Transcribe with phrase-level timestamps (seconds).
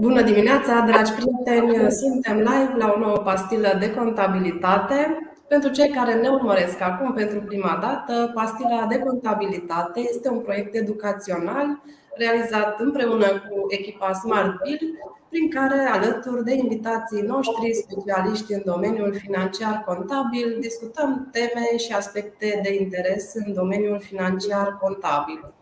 [0.00, 1.90] Bună dimineața, dragi prieteni!
[1.90, 5.18] Suntem live la o nouă pastilă de contabilitate.
[5.48, 10.74] Pentru cei care ne urmăresc acum pentru prima dată, pastila de contabilitate este un proiect
[10.74, 11.82] educațional
[12.16, 14.98] realizat împreună cu echipa Smart Bill,
[15.28, 22.60] prin care, alături de invitații noștri, specialiști în domeniul financiar contabil, discutăm teme și aspecte
[22.62, 25.54] de interes în domeniul financiar contabil.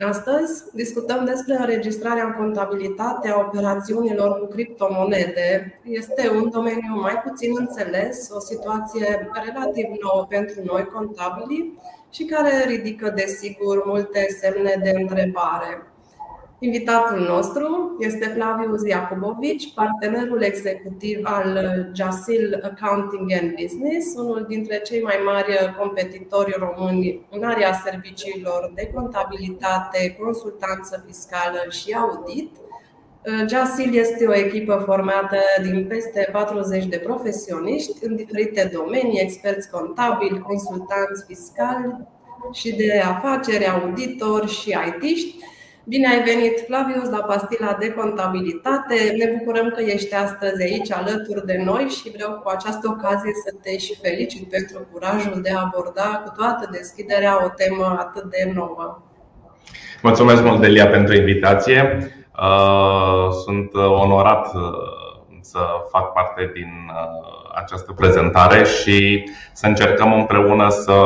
[0.00, 5.80] Astăzi discutăm despre înregistrarea în contabilitate a operațiunilor cu criptomonede.
[5.84, 11.78] Este un domeniu mai puțin înțeles, o situație relativ nouă pentru noi contabili
[12.10, 15.86] și care ridică, desigur, multe semne de întrebare.
[16.58, 21.58] Invitatul nostru este Flavius Iacobovici, partenerul executiv al
[21.94, 28.90] Jasil Accounting and Business, unul dintre cei mai mari competitori români în area serviciilor de
[28.94, 32.56] contabilitate, consultanță fiscală și audit.
[33.48, 40.38] Jasil este o echipă formată din peste 40 de profesioniști în diferite domenii, experți contabili,
[40.38, 42.06] consultanți fiscali
[42.52, 45.34] și de afaceri, auditori și IT-ști
[45.88, 48.94] Bine ai venit, Flavius, la pastila de contabilitate.
[49.18, 53.54] Ne bucurăm că ești astăzi aici alături de noi și vreau cu această ocazie să
[53.62, 58.52] te și felicit pentru curajul de a aborda cu toată deschiderea o temă atât de
[58.54, 59.02] nouă.
[60.02, 62.10] Mulțumesc mult, Delia, pentru invitație.
[62.40, 64.60] Uh, sunt onorat uh,
[65.40, 65.58] să
[65.90, 71.02] fac parte din uh, această prezentare și să încercăm împreună să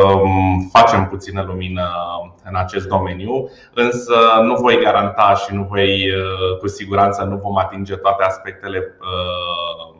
[0.72, 1.88] facem puțină lumină
[2.44, 7.56] în acest domeniu, însă nu voi garanta și nu voi, uh, cu siguranță, nu vom
[7.56, 9.98] atinge toate aspectele uh,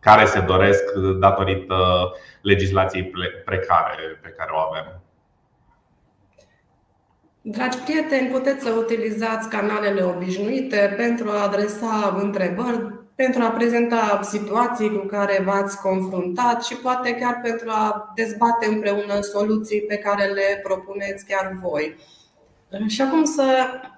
[0.00, 1.76] care se doresc datorită
[2.42, 3.12] legislației
[3.44, 5.00] precare pe care o avem.
[7.40, 14.98] Dragi prieteni, puteți să utilizați canalele obișnuite pentru a adresa întrebări pentru a prezenta situații
[14.98, 20.60] cu care v-ați confruntat și poate chiar pentru a dezbate împreună soluții pe care le
[20.62, 21.96] propuneți chiar voi.
[22.86, 23.44] Și acum să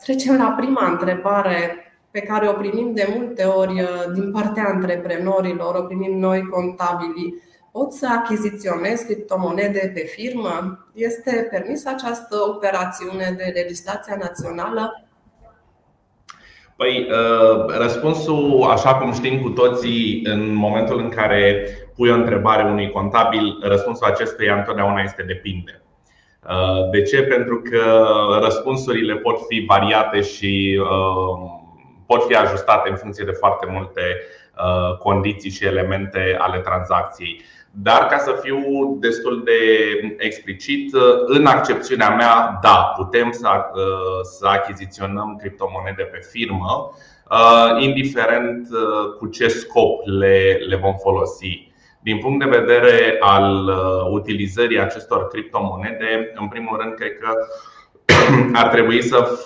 [0.02, 5.74] trecem la prima întrebare pe care o primim de multe ori uh, din partea antreprenorilor,
[5.74, 7.42] o primim noi contabili.
[7.72, 10.86] Pot să achiziționez criptomonede pe firmă?
[10.94, 15.07] Este permisă această operațiune de legislația națională?
[16.78, 22.62] Păi, uh, răspunsul, așa cum știm cu toții, în momentul în care pui o întrebare
[22.62, 25.82] unui contabil, răspunsul acestuia întotdeauna este depinde.
[26.48, 27.22] Uh, de ce?
[27.22, 28.06] Pentru că
[28.42, 31.50] răspunsurile pot fi variate și uh,
[32.06, 34.02] pot fi ajustate în funcție de foarte multe
[34.98, 37.40] condiții și elemente ale tranzacției.
[37.82, 38.58] Dar ca să fiu
[39.00, 39.52] destul de
[40.18, 40.94] explicit,
[41.26, 43.48] în accepțiunea mea, da, putem să,
[44.38, 46.90] să achiziționăm criptomonede pe firmă,
[47.78, 48.68] indiferent
[49.18, 51.72] cu ce scop le, le vom folosi.
[52.00, 53.70] Din punct de vedere al
[54.10, 57.30] utilizării acestor criptomonede, în primul rând, cred că
[58.62, 59.38] ar trebui să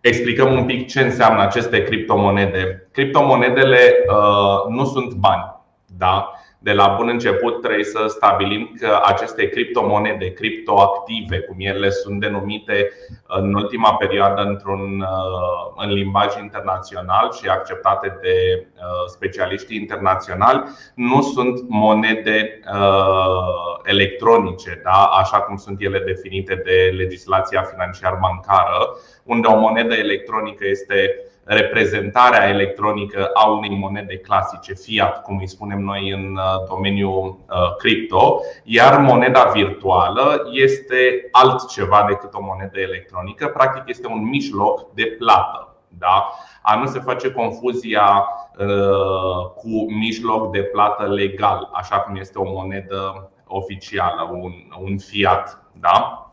[0.00, 2.88] explicăm un pic ce înseamnă aceste criptomonede.
[2.92, 5.56] Criptomonedele uh, nu sunt bani.
[5.98, 6.32] Da?
[6.60, 12.90] De la bun început trebuie să stabilim că aceste criptomonede, criptoactive, cum ele sunt denumite
[13.26, 20.62] în ultima perioadă într-un, uh, în limbaj internațional și acceptate de uh, specialiștii internaționali,
[20.94, 25.04] nu sunt monede uh, electronice, da?
[25.04, 31.14] așa cum sunt ele definite de legislația financiar-bancară, unde o monedă electronică este
[31.48, 37.76] reprezentarea electronică a unei monede clasice, fiat, cum îi spunem noi în uh, domeniul uh,
[37.76, 45.04] cripto, iar moneda virtuală este altceva decât o monedă electronică, practic este un mijloc de
[45.18, 45.76] plată.
[45.88, 46.30] Da?
[46.62, 52.52] A nu se face confuzia uh, cu mijloc de plată legal, așa cum este o
[52.52, 55.62] monedă oficială, un, un fiat.
[55.72, 56.27] Da?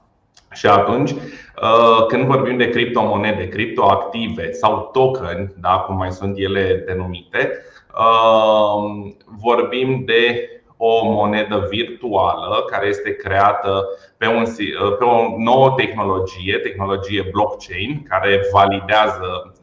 [0.56, 6.84] Și atunci, uh, când vorbim de criptomonede, criptoactive sau token, da, cum mai sunt ele
[6.86, 7.52] denumite,
[7.98, 13.86] uh, vorbim de o monedă virtuală care este creată
[14.18, 19.54] pe, un, uh, pe o nouă tehnologie, tehnologie blockchain, care validează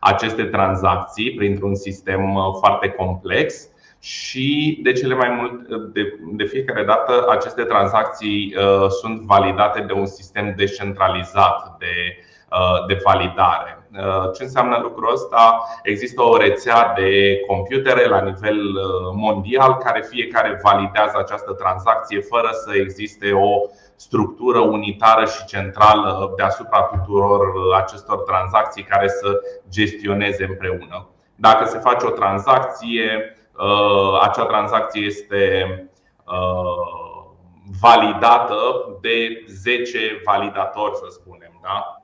[0.00, 3.68] aceste tranzacții printr-un sistem foarte complex
[4.02, 9.92] și de cele mai mult, de, de fiecare dată, aceste tranzacții uh, sunt validate de
[9.92, 12.16] un sistem descentralizat de,
[12.50, 13.86] uh, de validare.
[13.96, 15.62] Uh, ce înseamnă lucrul ăsta?
[15.82, 22.50] Există o rețea de computere la nivel uh, mondial care fiecare validează această tranzacție fără
[22.52, 23.60] să existe o
[23.96, 27.40] structură unitară și centrală deasupra tuturor
[27.76, 29.40] acestor tranzacții care să
[29.70, 31.08] gestioneze împreună.
[31.34, 33.36] Dacă se face o tranzacție,
[34.22, 35.66] acea tranzacție este
[37.80, 38.56] validată
[39.00, 41.60] de 10 validatori, să spunem.
[41.62, 42.02] Da?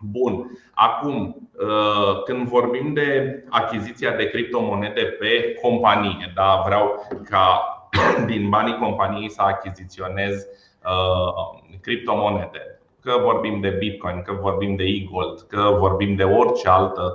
[0.00, 0.58] Bun.
[0.74, 7.62] Acum, uh, când vorbim de achiziția de criptomonede pe companie, da, vreau ca
[8.30, 10.46] din banii companiei să achiziționez
[10.84, 12.78] uh, criptomonede.
[13.00, 17.14] Că vorbim de Bitcoin, că vorbim de e-gold, că vorbim de orice altă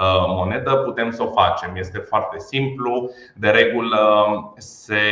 [0.00, 1.76] criptomonedă, putem să o facem.
[1.76, 3.10] Este foarte simplu.
[3.34, 4.04] De regulă
[4.56, 5.02] se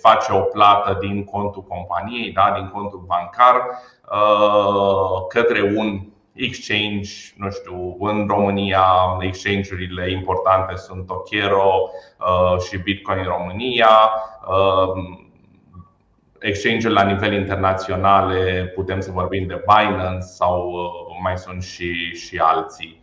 [0.00, 3.62] face o plată din contul companiei, da, din contul bancar
[4.10, 6.00] Uh, către un
[6.32, 8.84] exchange, nu știu, în România
[9.20, 14.10] exchange-urile importante sunt Okero uh, și Bitcoin în România.
[14.48, 15.18] Uh,
[16.38, 18.34] exchange la nivel internațional
[18.74, 20.74] putem să vorbim de Binance sau
[21.22, 23.02] mai sunt și, și alții.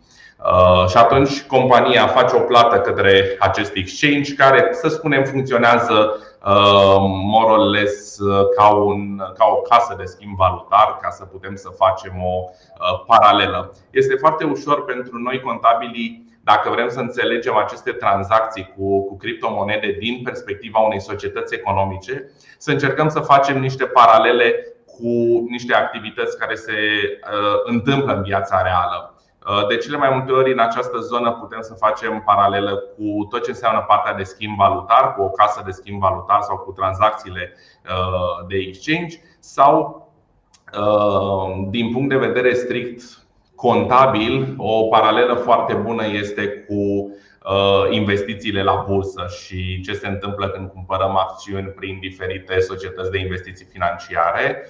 [0.88, 7.52] Și atunci compania face o plată către acest exchange care, să spunem, funcționează Uh, more
[7.52, 11.68] or less uh, ca, un, ca o casă de schimb valutar ca să putem să
[11.68, 13.74] facem o uh, paralelă.
[13.90, 19.96] Este foarte ușor pentru noi contabilii dacă vrem să înțelegem aceste tranzacții cu, cu criptomonede
[19.98, 26.54] din perspectiva unei societăți economice, să încercăm să facem niște paralele cu niște activități care
[26.54, 29.14] se uh, întâmplă în viața reală.
[29.46, 33.44] Uh, de cele mai multe ori în această zonă putem să facem paralelă cu tot
[33.44, 37.52] ce înseamnă partea de schimb valutar, cu o casă de schimb valutar sau cu tranzacțiile
[37.84, 40.08] uh, de exchange sau
[40.78, 43.02] uh, din punct de vedere strict
[43.54, 47.10] contabil, o paralelă foarte bună este cu
[47.90, 53.66] investițiile la bursă și ce se întâmplă când cumpărăm acțiuni prin diferite societăți de investiții
[53.72, 54.66] financiare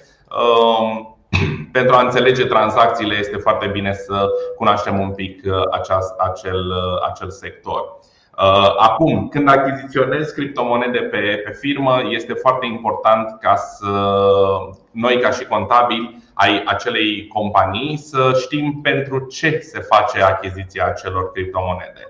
[1.71, 4.27] pentru a înțelege tranzacțiile este foarte bine să
[4.57, 5.53] cunoaștem un pic uh,
[6.17, 7.81] acel, uh, acel sector.
[8.37, 13.87] Uh, acum, când achiziționezi criptomonede pe, pe firmă, este foarte important ca să
[14.91, 21.31] noi, ca și contabili ai acelei companii, să știm pentru ce se face achiziția acelor
[21.31, 22.07] criptomonede.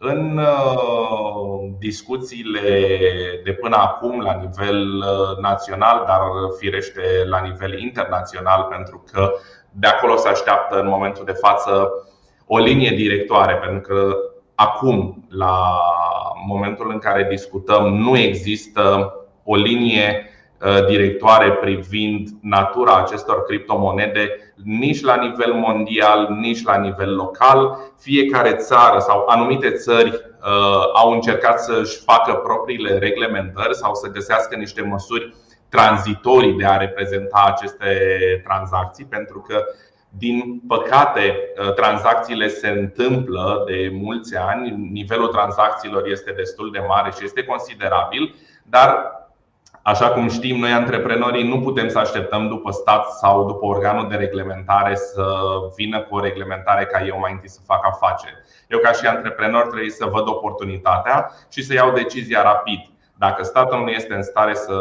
[0.00, 2.88] În uh, discuțiile
[3.44, 6.20] de până acum la nivel uh, național, dar
[6.58, 9.32] firește la nivel internațional, pentru că
[9.70, 11.90] de acolo se așteaptă în momentul de față
[12.46, 14.16] o linie directoare, pentru că
[14.54, 15.78] acum, la
[16.46, 19.12] momentul în care discutăm, nu există
[19.44, 20.37] o linie Uh,
[20.88, 27.78] directoare privind natura acestor criptomonede nici la nivel mondial, nici la nivel local.
[27.98, 34.56] Fiecare țară sau anumite țări uh, au încercat să-și facă propriile reglementări sau să găsească
[34.56, 35.34] niște măsuri
[35.68, 37.96] tranzitorii de a reprezenta aceste
[38.44, 39.64] tranzacții, pentru că
[40.08, 47.10] din păcate, uh, tranzacțiile se întâmplă de mulți ani, nivelul tranzacțiilor este destul de mare
[47.10, 49.16] și este considerabil, dar
[49.88, 54.16] Așa cum știm, noi antreprenorii nu putem să așteptăm după stat sau după organul de
[54.16, 55.24] reglementare să
[55.76, 58.34] vină cu o reglementare ca eu mai întâi să fac afaceri.
[58.68, 62.80] Eu ca și antreprenor trebuie să văd oportunitatea și să iau decizia rapid.
[63.14, 64.76] Dacă statul nu este în stare să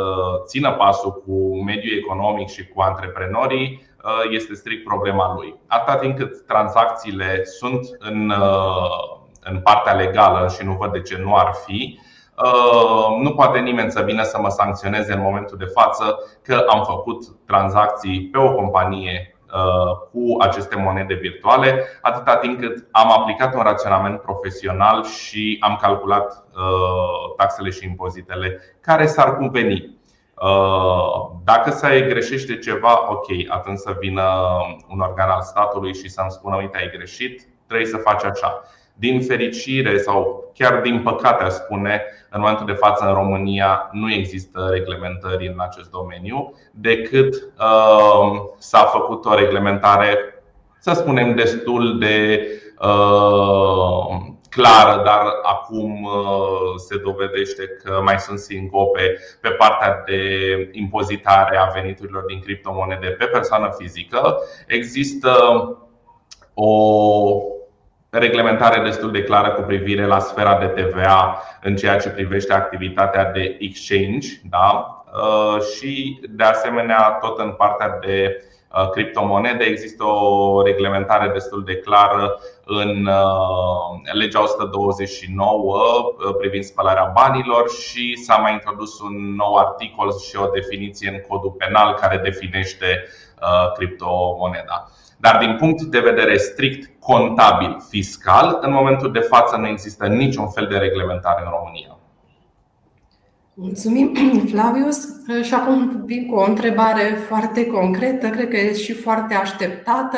[0.45, 3.85] țină pasul cu mediul economic și cu antreprenorii,
[4.29, 5.55] este strict problema lui.
[5.67, 8.33] Atâta timp cât tranzacțiile sunt în,
[9.43, 12.06] în partea legală și nu văd de ce nu ar fi, Uh,
[13.21, 17.23] nu poate nimeni să vină să mă sancționeze în momentul de față că am făcut
[17.45, 23.61] tranzacții pe o companie uh, cu aceste monede virtuale, atâta timp cât am aplicat un
[23.61, 29.95] raționament profesional și am calculat uh, taxele și impozitele care s-ar cuveni.
[31.43, 34.23] Dacă se greșește ceva, ok, atunci să vină
[34.89, 38.61] un organ al statului și să-mi spună, uite, ai greșit, trebuie să faci așa
[38.99, 44.11] din fericire sau chiar din păcate, aș spune, în momentul de față în România nu
[44.13, 50.17] există reglementări în acest domeniu, decât uh, s-a făcut o reglementare,
[50.79, 52.47] să spunem, destul de
[52.79, 54.17] uh,
[54.49, 60.21] clară, dar acum uh, se dovedește că mai sunt sincope pe partea de
[60.71, 64.37] impozitare a veniturilor din criptomonede pe persoană fizică.
[64.67, 65.31] Există
[66.53, 66.71] o
[68.09, 73.31] reglementare destul de clară cu privire la sfera de TVA în ceea ce privește activitatea
[73.31, 74.91] de exchange da?
[75.13, 78.41] Uh, și, de asemenea, tot în partea de
[78.77, 79.63] Uh, criptomonede.
[79.63, 88.15] Există o reglementare destul de clară în uh, legea 129 uh, privind spălarea banilor și
[88.15, 93.07] s-a mai introdus un nou articol și o definiție în codul penal care definește
[93.75, 94.89] criptomoneda.
[95.17, 100.47] Dar din punct de vedere strict contabil fiscal, în momentul de față nu există niciun
[100.47, 101.97] fel de reglementare în România.
[103.53, 104.13] Mulțumim,
[104.51, 105.05] Flavius.
[105.43, 110.17] Și acum vin cu o întrebare foarte concretă, cred că e și foarte așteptată.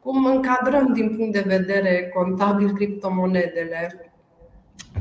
[0.00, 4.12] Cum încadrăm din punct de vedere contabil criptomonedele?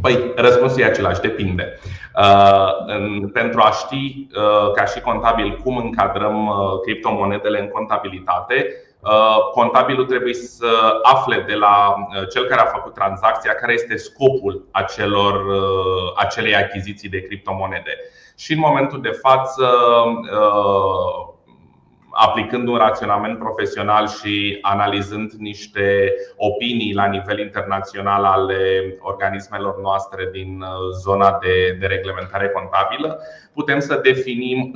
[0.01, 1.79] Păi, răspunsul e același, depinde.
[2.17, 8.92] Uh, pentru a ști, uh, ca și contabil, cum încadrăm uh, criptomonedele în contabilitate, Uh,
[9.53, 14.67] contabilul trebuie să afle de la uh, cel care a făcut tranzacția care este scopul
[14.71, 17.97] acelor, uh, acelei achiziții de criptomonede.
[18.37, 19.69] Și în momentul de față,
[22.11, 30.63] aplicând un raționament profesional și analizând niște opinii la nivel internațional ale organismelor noastre din
[31.01, 33.19] zona de, de reglementare contabilă,
[33.53, 34.73] putem să definim,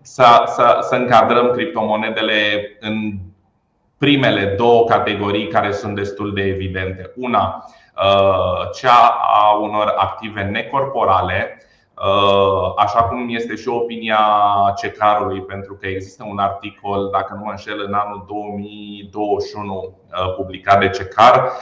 [0.00, 3.12] să, să, să încadrăm criptomonedele în
[4.02, 7.10] primele două categorii care sunt destul de evidente.
[7.16, 7.64] Una,
[7.96, 11.66] uh, cea a unor active necorporale, uh,
[12.76, 14.18] așa cum este și opinia
[14.76, 20.80] cecarului, pentru că există un articol, dacă nu mă înșel, în anul 2021 uh, publicat
[20.80, 21.52] de cecar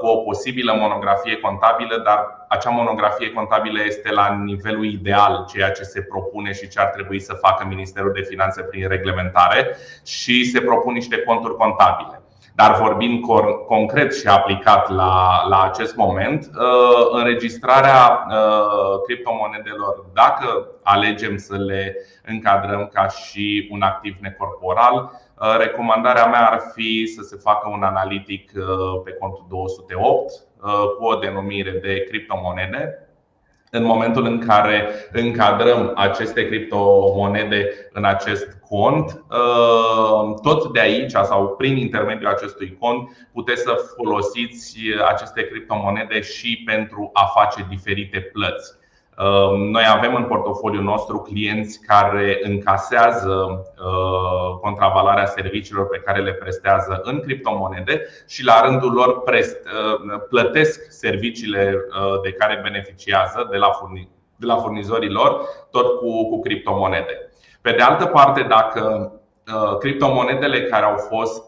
[0.00, 5.82] cu o posibilă monografie contabilă, dar acea monografie contabilă este la nivelul ideal, ceea ce
[5.82, 10.60] se propune și ce ar trebui să facă Ministerul de Finanțe prin reglementare și se
[10.60, 12.19] propun niște conturi contabile.
[12.60, 13.24] Dar vorbind
[13.66, 21.96] concret și aplicat la, la acest moment, uh, înregistrarea uh, criptomonedelor, dacă alegem să le
[22.26, 27.82] încadrăm ca și un activ necorporal, uh, recomandarea mea ar fi să se facă un
[27.82, 28.52] analitic
[29.04, 30.32] pe contul 208
[30.98, 33.09] cu o denumire de criptomonede
[33.70, 41.54] în momentul în care încadrăm aceste criptomonede în acest cont, uh, tot de aici sau
[41.58, 48.79] prin intermediul acestui cont puteți să folosiți aceste criptomonede și pentru a face diferite plăți.
[49.20, 56.32] Ehm, noi avem în portofoliul nostru clienți care încasează ehm, contravalarea serviciilor pe care le
[56.32, 61.76] prestează în criptomonede și la rândul lor ehm, plătesc serviciile
[62.22, 63.70] de care beneficiază de la,
[64.36, 67.30] de la furnizorii lor tot cu, cu criptomonede.
[67.60, 69.12] Pe de altă parte, dacă
[69.78, 71.44] criptomonedele care au fost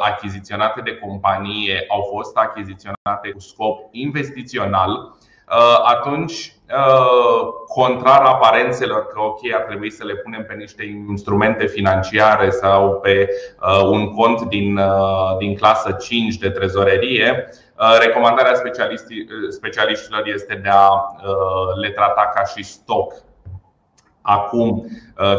[0.00, 5.14] achiziționate de companie au fost achiziționate cu scop investițional,
[5.84, 6.53] atunci Uh,
[7.66, 13.28] contrar aparențelor că ok, ar trebui să le punem pe niște instrumente financiare sau pe
[13.60, 17.48] uh, un cont din, uh, din clasă 5 de trezorerie,
[18.00, 18.54] recomandarea
[19.50, 20.88] specialiștilor este de a
[21.80, 23.12] le trata ca și stoc.
[24.22, 24.86] Acum,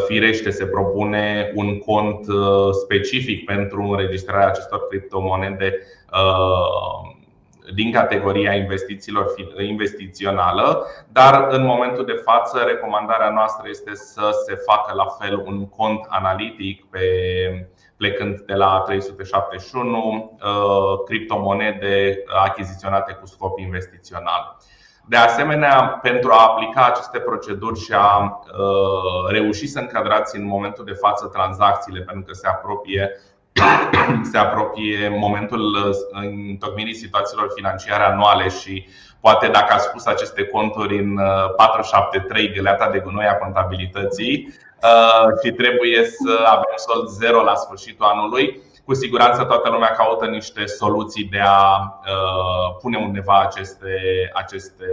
[0.07, 2.25] firește, se propune un cont
[2.71, 5.79] specific pentru înregistrarea acestor criptomonede
[7.73, 14.93] din categoria investițiilor investițională, dar în momentul de față recomandarea noastră este să se facă
[14.93, 17.07] la fel un cont analitic pe
[17.97, 24.57] plecând de la 371 uh, criptomonede achiziționate cu scop investițional.
[25.07, 30.85] De asemenea, pentru a aplica aceste proceduri și a uh, reuși să încadrați în momentul
[30.85, 33.11] de față tranzacțiile, pentru că se apropie
[34.31, 38.87] se apropie momentul uh, întocmirii situațiilor financiare anuale și
[39.19, 41.19] poate dacă a spus aceste conturi în
[41.55, 47.55] 473 uh, găleata de gunoi a contabilității uh, și trebuie să avem sold zero la
[47.55, 51.93] sfârșitul anului, cu siguranță toată lumea caută niște soluții de a
[52.81, 53.89] pune undeva aceste,
[54.33, 54.85] aceste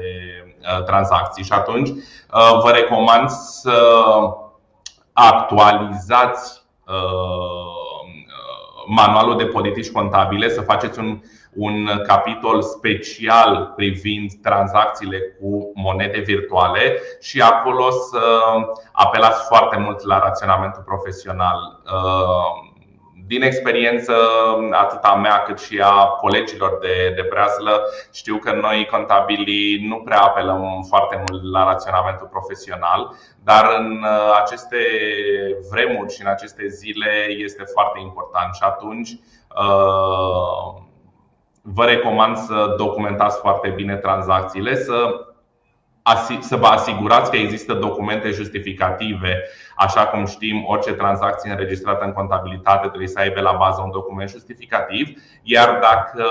[0.87, 1.45] tranzacții.
[1.45, 1.88] Și atunci
[2.62, 3.95] vă recomand să
[5.12, 6.62] actualizați
[8.87, 11.21] manualul de politici contabile, să faceți un,
[11.53, 18.21] un capitol special privind tranzacțiile cu monede virtuale și acolo să
[18.93, 21.83] apelați foarte mult la raționamentul profesional.
[23.23, 24.12] Uh, din experiență,
[24.71, 29.97] atât a mea cât și a colegilor de, de breazlă, știu că noi contabili nu
[29.97, 33.14] prea apelăm foarte mult la raționamentul profesional,
[33.45, 34.79] dar în uh, aceste
[35.71, 39.11] vremuri și în aceste zile este foarte important și atunci
[39.57, 40.83] uh,
[41.62, 45.26] vă recomand să documentați foarte bine tranzacțiile, să
[46.40, 49.42] să vă asigurați că există documente justificative.
[49.76, 54.30] Așa cum știm, orice tranzacție înregistrată în contabilitate trebuie să aibă la bază un document
[54.30, 56.26] justificativ, iar dacă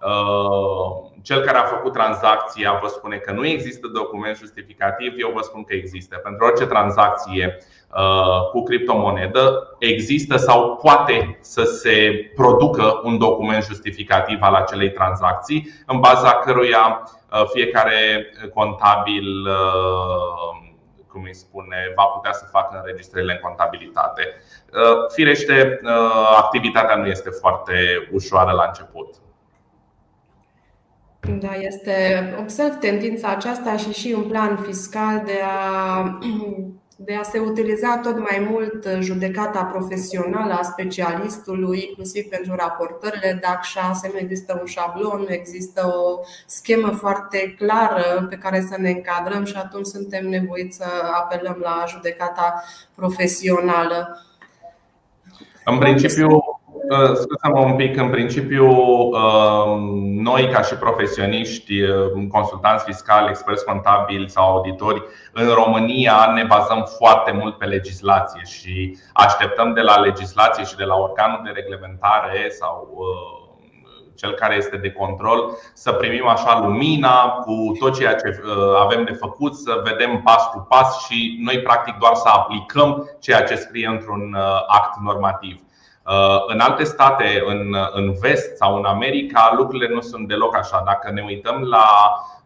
[0.00, 5.40] uh, cel care a făcut tranzacția vă spune că nu există document justificativ, eu vă
[5.42, 6.16] spun că există.
[6.16, 7.58] Pentru orice tranzacție
[7.94, 15.72] uh, cu criptomonedă există sau poate să se producă un document justificativ al acelei tranzacții,
[15.86, 17.02] în baza căruia
[17.32, 19.48] uh, fiecare contabil
[21.10, 24.22] cum îi spune, va putea să facă înregistrările în contabilitate.
[25.14, 25.80] Firește,
[26.36, 29.14] activitatea nu este foarte ușoară la început.
[31.30, 36.18] Da, este, observ tendința aceasta și și în plan fiscal de a,
[37.06, 43.62] de a se utiliza tot mai mult judecata profesională a specialistului, inclusiv pentru raportările DAC
[43.62, 44.10] 6.
[44.12, 49.44] Nu există un șablon, nu există o schemă foarte clară pe care să ne încadrăm
[49.44, 52.62] și atunci suntem nevoiți să apelăm la judecata
[52.94, 54.20] profesională.
[55.64, 56.55] În principiu, Uh,
[57.14, 64.30] scuze-mă un pic, în principiu, uh, noi ca și profesioniști, uh, consultanți fiscali, experți contabili
[64.30, 65.02] sau auditori,
[65.32, 70.84] în România ne bazăm foarte mult pe legislație și așteptăm de la legislație și de
[70.84, 72.98] la organul de reglementare sau
[74.14, 78.40] cel care este de control, să primim așa lumina cu tot ceea ce
[78.80, 83.42] avem de făcut, să vedem pas cu pas și noi practic doar să aplicăm ceea
[83.42, 85.60] ce scrie într-un act normativ.
[86.08, 90.82] Uh, în alte state, în, în vest sau în America, lucrurile nu sunt deloc așa.
[90.84, 91.86] Dacă ne uităm la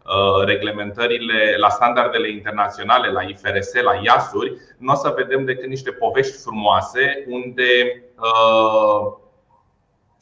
[0.05, 5.91] uh, reglementările, la standardele internaționale, la IFRS, la IAS-uri, nu o să vedem decât niște
[5.91, 9.13] povești frumoase unde uh,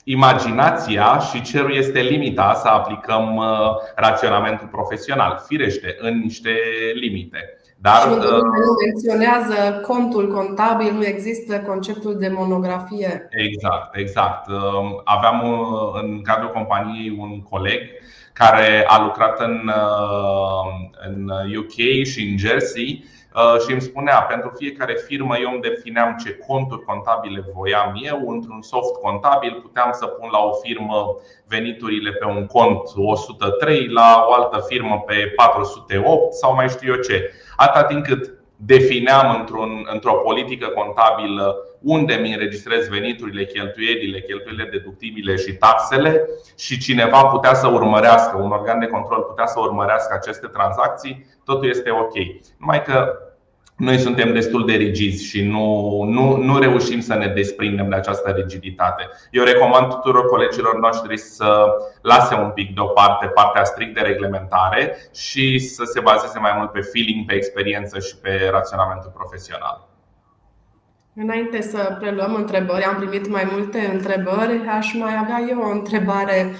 [0.03, 3.45] imaginația și cerul este limita să aplicăm uh,
[3.95, 6.55] raționamentul profesional, firește, în niște
[6.93, 7.58] limite.
[7.81, 13.27] Dar, și uh, nu menționează contul contabil, nu există conceptul de monografie.
[13.29, 14.47] Exact, exact.
[14.47, 17.81] Um, aveam uh, în cadrul companiei un coleg
[18.33, 23.05] care a lucrat în, uh, în UK și în Jersey
[23.65, 28.29] și îmi spunea, pentru fiecare firmă eu îmi defineam ce conturi contabile voiam eu.
[28.29, 31.15] Într-un soft contabil puteam să pun la o firmă
[31.47, 36.99] veniturile pe un cont 103, la o altă firmă pe 408 sau mai știu eu
[36.99, 44.69] ce atâta timp cât defineam într-un, într-o politică contabilă unde mi înregistrez veniturile, cheltuielile, cheltuielile
[44.71, 50.13] deductibile și taxele și cineva putea să urmărească, un organ de control putea să urmărească
[50.13, 52.13] aceste tranzacții, totul este ok.
[52.57, 53.13] Numai că
[53.79, 58.29] noi suntem destul de rigizi și nu, nu, nu reușim să ne desprindem de această
[58.29, 59.09] rigiditate.
[59.31, 61.65] Eu recomand tuturor colegilor noștri să
[62.01, 66.79] lase un pic deoparte partea strict de reglementare și să se bazeze mai mult pe
[66.79, 69.87] feeling, pe experiență și pe raționamentul profesional.
[71.13, 74.67] Înainte să preluăm întrebări, am primit mai multe întrebări.
[74.77, 76.55] Aș mai avea eu o întrebare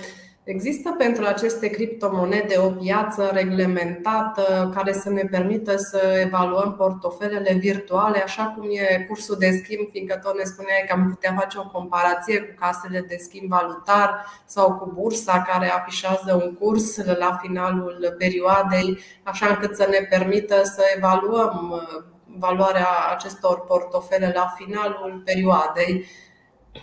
[0.56, 8.22] Există pentru aceste criptomonede o piață reglementată care să ne permită să evaluăm portofelele virtuale,
[8.22, 11.70] așa cum e cursul de schimb, fiindcă tot ne spuneai că am putea face o
[11.70, 18.16] comparație cu casele de schimb valutar sau cu bursa care afișează un curs la finalul
[18.18, 22.04] perioadei, așa încât să ne permită să evaluăm uh,
[22.38, 26.06] valoarea acestor portofele la finalul perioadei.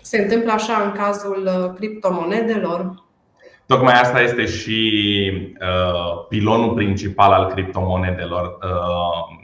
[0.03, 3.05] Se întâmplă așa în cazul uh, criptomonedelor?
[3.67, 8.59] Tocmai asta este și uh, pilonul principal al criptomonedelor.
[8.63, 9.37] Uh,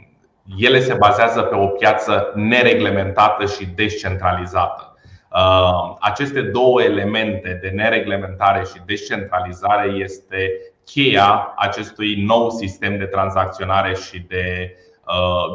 [0.57, 4.95] ele se bazează pe o piață nereglementată și descentralizată.
[5.31, 10.51] Uh, aceste două elemente de nereglementare și descentralizare este
[10.85, 14.75] cheia acestui nou sistem de tranzacționare și de,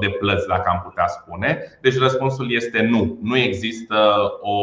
[0.01, 1.79] de plăți, dacă am putea spune.
[1.81, 3.19] Deci răspunsul este nu.
[3.23, 3.97] Nu există
[4.41, 4.57] o,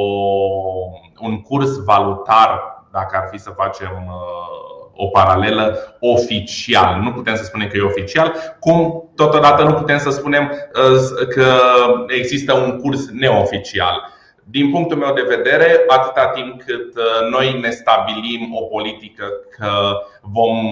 [1.20, 7.00] un curs valutar dacă ar fi să facem uh, o paralelă oficial.
[7.02, 11.48] Nu putem să spunem că e oficial, cum totodată nu putem să spunem uh, că
[12.08, 14.14] există un curs neoficial.
[14.48, 19.26] Din punctul meu de vedere, atâta timp cât uh, noi ne stabilim o politică
[19.58, 20.72] că vom,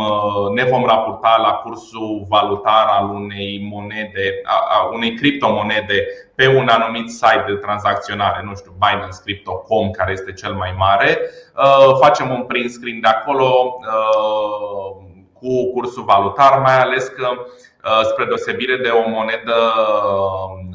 [0.54, 6.06] ne vom raporta la cursul valutar al unei monede, a unei criptomonede
[6.36, 11.20] pe un anumit site de tranzacționare, nu știu, Binance Crypto.com, care este cel mai mare,
[11.58, 18.02] uh, facem un print screen de acolo uh, cu cursul valutar, mai ales că uh,
[18.04, 19.56] spre deosebire de o monedă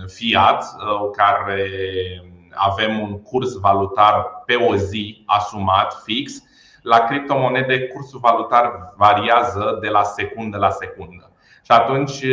[0.07, 0.65] fiat
[1.17, 1.71] care
[2.55, 6.43] avem un curs valutar pe o zi asumat fix,
[6.83, 11.31] la criptomonede cursul valutar variază de la secundă la secundă.
[11.63, 12.25] Și atunci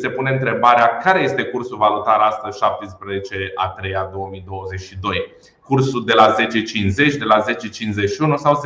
[0.00, 5.34] se pune întrebarea care este cursul valutar astăzi 17 a 3 a 2022
[5.70, 8.62] cursul de la 10.50, de la 10.51 sau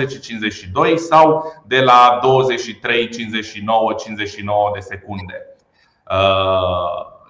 [0.93, 5.47] 10.52 sau de la 23.59, 59 de secunde.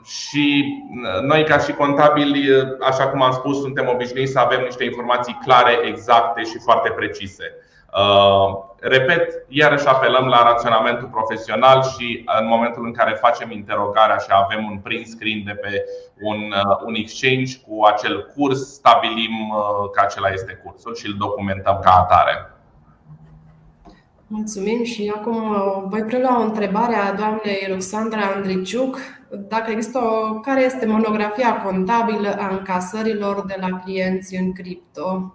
[0.05, 0.75] Uh, și
[1.23, 2.49] noi, ca și contabili,
[2.81, 7.55] așa cum am spus, suntem obișnuiți să avem niște informații clare, exacte și foarte precise.
[7.97, 14.29] Uh, repet, iarăși apelăm la raționamentul profesional și în momentul în care facem interogarea și
[14.29, 15.85] avem un print screen de pe
[16.21, 21.15] un, uh, un exchange cu acel curs, stabilim uh, că acela este cursul și îl
[21.19, 22.54] documentăm ca atare.
[24.37, 25.55] Mulțumim și acum
[25.89, 28.99] voi prelua o întrebare a doamnei Ruxandra Andriciuc.
[29.31, 35.35] Dacă există o, care este monografia contabilă a încasărilor de la clienți în cripto?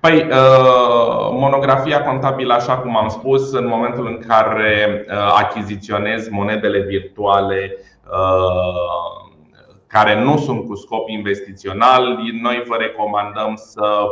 [0.00, 6.78] Păi, uh, monografia contabilă, așa cum am spus, în momentul în care uh, achiziționezi monedele
[6.78, 7.76] virtuale
[8.10, 9.30] uh,
[9.86, 14.06] care nu sunt cu scop investițional, noi vă recomandăm să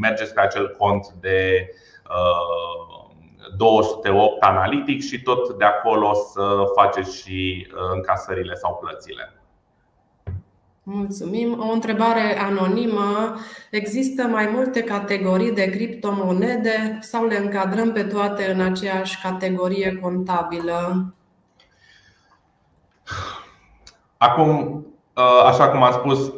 [0.00, 1.68] mergeți pe acel cont de
[3.56, 9.32] 208 analitic și tot de acolo să faceți și încasările sau plățile.
[10.90, 11.58] Mulțumim.
[11.68, 13.34] O întrebare anonimă.
[13.70, 21.12] Există mai multe categorii de criptomonede sau le încadrăm pe toate în aceeași categorie contabilă?
[24.16, 24.84] Acum,
[25.16, 26.32] ă, așa cum am spus,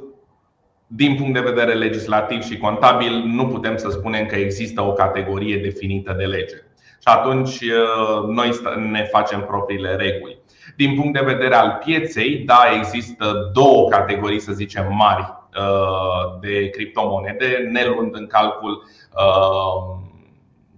[0.93, 5.57] din punct de vedere legislativ și contabil, nu putem să spunem că există o categorie
[5.57, 6.57] definită de lege.
[6.89, 8.51] Și atunci ă, noi
[8.91, 10.39] ne facem propriile reguli.
[10.77, 16.69] Din punct de vedere al pieței, da, există două categorii, să zicem, mari uh, de
[16.69, 19.99] criptomonede, ne luând în calcul uh,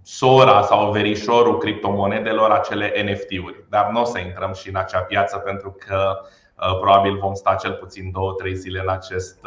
[0.03, 3.65] sora sau verișorul criptomonedelor, acele NFT-uri.
[3.69, 6.41] Dar nu o să intrăm și în acea piață pentru că uh,
[6.81, 9.39] probabil vom sta cel puțin două-trei zile în acest,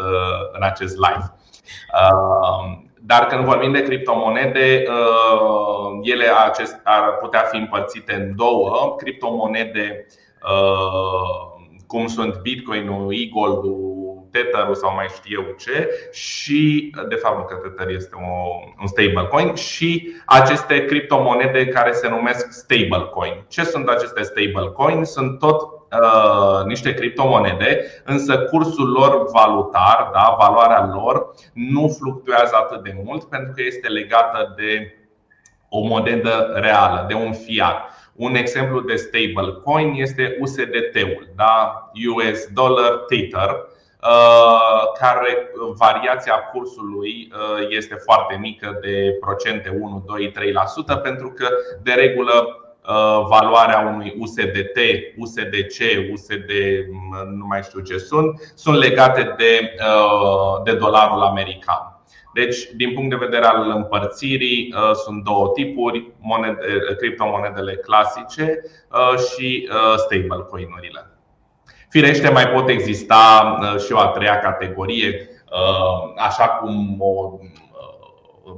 [0.51, 1.33] în acest live.
[3.01, 4.83] Dar când vorbim de criptomonede,
[6.01, 6.25] ele
[6.83, 8.95] ar putea fi împărțite în două.
[8.97, 10.05] Criptomonede
[10.45, 13.94] Uh, cum sunt Bitcoin-ul, e-Gold-ul,
[14.35, 18.15] Tether sau mai știu eu ce și de fapt nu că Tether este
[18.79, 23.45] un stablecoin și aceste criptomonede care se numesc stablecoin.
[23.47, 25.03] Ce sunt aceste stablecoin?
[25.03, 32.83] Sunt tot uh, niște criptomonede, însă cursul lor valutar, da, valoarea lor nu fluctuează atât
[32.83, 34.97] de mult pentru că este legată de
[35.69, 37.89] o monedă reală, de un fiat.
[38.15, 41.89] Un exemplu de stablecoin este USDT-ul, da?
[42.15, 43.74] US Dollar Tether, uh,
[44.99, 50.31] care variația cursului uh, este foarte mică de procente 1, 2,
[50.97, 51.47] 3% pentru că
[51.83, 54.77] de regulă uh, valoarea unui USDT,
[55.17, 55.79] USDC,
[56.11, 56.51] USD,
[57.37, 59.75] nu mai știu ce sunt, sunt legate de,
[60.63, 61.95] de dolarul american.
[62.33, 66.65] Deci, din punct de vedere al împărțirii, uh, sunt două tipuri, monede,
[66.97, 71.14] criptomonedele clasice uh, și uh, stablecoin-urile.
[71.95, 75.29] Firește, mai pot exista și o a treia categorie,
[76.17, 77.39] așa cum o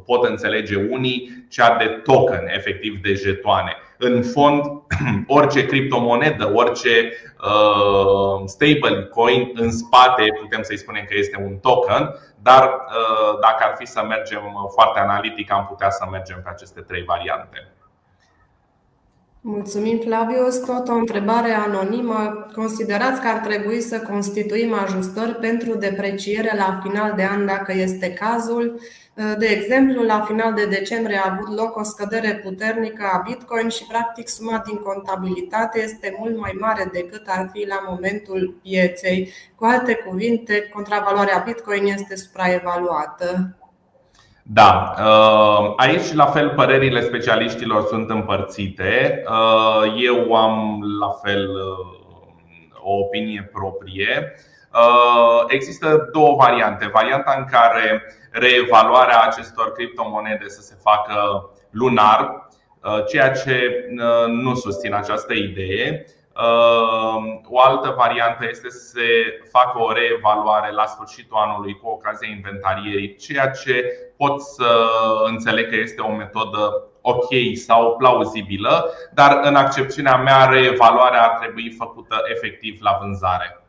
[0.06, 3.76] pot înțelege unii, cea de token, efectiv de jetoane.
[3.97, 4.63] În fond,
[5.38, 7.12] orice criptomonedă, orice
[7.43, 13.76] uh, stablecoin în spate, putem să-i spunem că este un token, dar uh, dacă ar
[13.78, 14.41] fi să mergem
[14.73, 17.76] foarte analitic, am putea să mergem pe aceste trei variante.
[19.49, 20.57] Mulțumim, Flavius.
[20.57, 22.47] Tot o întrebare anonimă.
[22.55, 28.13] Considerați că ar trebui să constituim ajustări pentru depreciere la final de an, dacă este
[28.13, 28.79] cazul?
[29.38, 33.86] De exemplu, la final de decembrie a avut loc o scădere puternică a Bitcoin și,
[33.86, 39.31] practic, suma din contabilitate este mult mai mare decât ar fi la momentul pieței.
[39.55, 43.57] Cu alte cuvinte, contravaloarea Bitcoin este supraevaluată.
[44.49, 49.23] Da, uh, aici la fel părerile specialiștilor sunt împărțite.
[49.29, 51.95] Uh, eu am la fel uh,
[52.81, 54.36] o opinie proprie.
[55.47, 56.89] Există două variante.
[56.93, 62.49] Varianta în care reevaluarea acestor criptomonede să se facă lunar,
[63.07, 63.86] ceea ce
[64.27, 66.05] nu susțin această idee.
[67.47, 69.04] O altă variantă este să se
[69.52, 73.84] facă o reevaluare la sfârșitul anului cu ocazia inventarierii, ceea ce
[74.17, 74.88] pot să
[75.26, 81.76] înțeleg că este o metodă ok sau plauzibilă, dar în accepțiunea mea reevaluarea ar trebui
[81.78, 83.63] făcută efectiv la vânzare,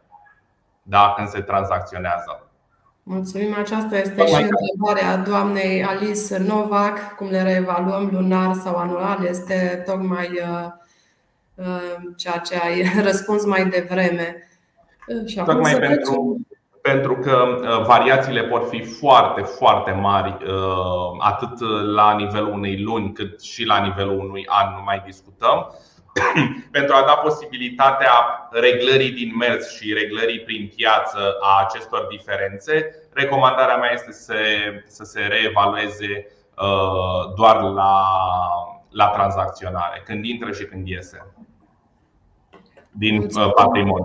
[0.82, 2.42] da, când se tranzacționează.
[3.02, 3.54] Mulțumim.
[3.58, 7.14] Aceasta este și întrebarea doamnei Alice Novak.
[7.14, 10.66] Cum le reevaluăm lunar sau anual este tocmai uh,
[12.16, 14.48] ceea ce ai răspuns mai devreme.
[15.26, 16.40] Și Tocmai pentru,
[16.82, 20.36] pentru că variațiile pot fi foarte, foarte mari,
[21.18, 21.60] atât
[21.94, 25.66] la nivelul unei luni cât și la nivelul unui an, nu mai discutăm.
[26.76, 28.12] pentru a da posibilitatea
[28.50, 34.34] reglării din mers și reglării prin piață a acestor diferențe, recomandarea mea este să,
[34.86, 38.04] să se reevalueze uh, doar la,
[38.90, 41.26] la tranzacționare, când intră și când iese
[42.98, 44.04] din uh, patrimoniu.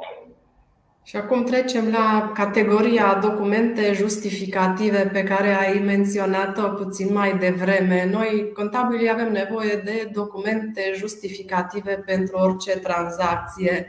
[1.05, 8.09] Și acum trecem la categoria documente justificative pe care ai menționat-o puțin mai devreme.
[8.11, 13.87] Noi, contabilii, avem nevoie de documente justificative pentru orice tranzacție.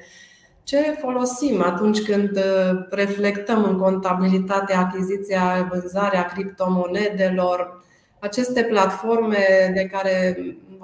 [0.65, 7.83] Ce folosim atunci când uh, reflectăm în contabilitate achiziția, vânzarea criptomonedelor?
[8.19, 10.37] Aceste platforme de care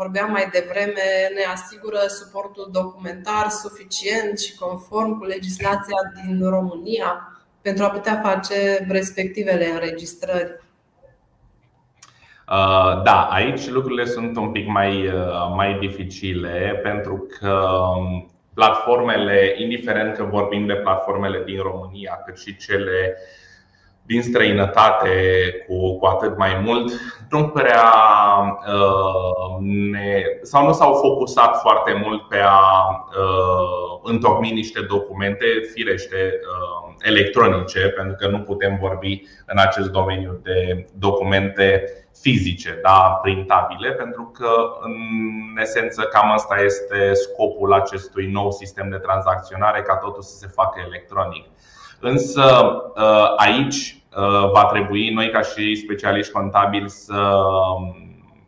[0.03, 7.11] vorbeam mai devreme ne asigură suportul documentar suficient și conform cu legislația din România
[7.63, 10.53] pentru a putea face respectivele înregistrări.
[12.49, 19.55] Uh, da, aici lucrurile sunt un pic mai, uh, mai dificile pentru că um, platformele,
[19.59, 23.17] indiferent că vorbim de platformele din România, cât și cele
[24.03, 25.09] din străinătate
[25.67, 26.93] cu, cu atât mai mult,
[27.31, 27.93] nu prea
[28.67, 29.57] uh,
[29.91, 32.61] ne, sau nu s-au focusat foarte mult pe a
[33.19, 40.41] uh, întocmi niște documente, firește, uh, electronice, pentru că nu putem vorbi în acest domeniu
[40.43, 41.85] de documente
[42.21, 44.93] fizice, da, printabile, pentru că în
[45.61, 50.81] esență cam asta este scopul acestui nou sistem de tranzacționare, ca totul să se facă
[50.87, 51.47] electronic.
[52.01, 52.43] Însă
[52.97, 57.43] uh, aici Uh, va trebui noi ca și specialiști contabili să
[57.77, 57.95] um,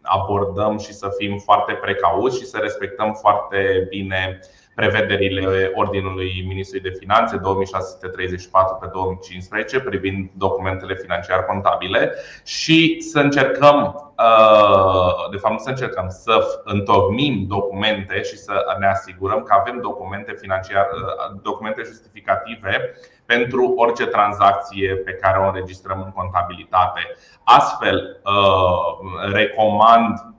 [0.02, 4.40] abordăm și să fim foarte precauți și să respectăm foarte bine
[4.74, 12.12] prevederile Ordinului Ministrului de Finanțe 2634 pe 2015 privind documentele financiar contabile
[12.44, 18.86] și să încercăm, uh, de fapt nu să încercăm, să întocmim documente și să ne
[18.86, 22.94] asigurăm că avem documente financiare, uh, documente justificative
[23.26, 27.00] pentru orice tranzacție pe care o înregistrăm în contabilitate.
[27.44, 30.35] Astfel, uh, recomand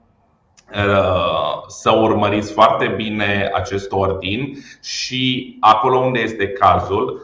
[0.74, 7.22] uh, să urmăriți foarte bine acest ordin și acolo unde este cazul,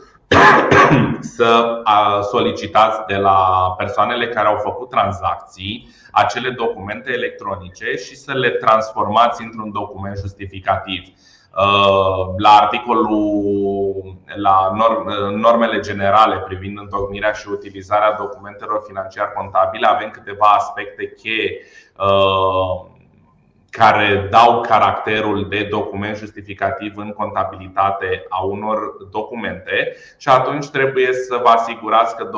[1.36, 1.82] să
[2.30, 9.42] solicitați de la persoanele care au făcut tranzacții acele documente electronice și să le transformați
[9.42, 11.02] într-un document justificativ.
[11.56, 14.72] Uh, la articolul, la
[15.36, 21.60] normele generale privind întocmirea și utilizarea documentelor financiar contabile, avem câteva aspecte cheie
[21.96, 22.98] uh,
[23.70, 28.78] care dau caracterul de document justificativ în contabilitate a unor
[29.10, 32.30] documente și atunci trebuie să vă asigurați că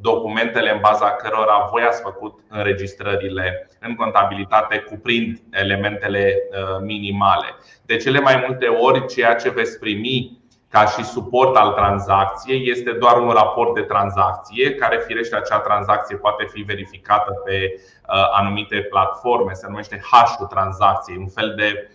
[0.00, 7.46] documentele în baza cărora voi ați făcut înregistrările în contabilitate cuprind elementele uh, minimale.
[7.82, 10.38] De cele mai multe ori, ceea ce veți primi
[10.70, 16.16] ca și suport al tranzacției este doar un raport de tranzacție, care firește acea tranzacție
[16.16, 17.99] poate fi verificată pe uh,
[18.32, 21.90] anumite platforme, se numește hash-ul tranzacției, un fel de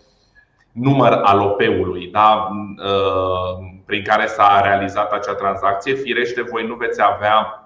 [0.72, 2.48] număr al OP-ului da?
[2.78, 5.94] Uh, prin care s-a realizat acea tranzacție.
[5.94, 7.60] Firește, voi nu veți avea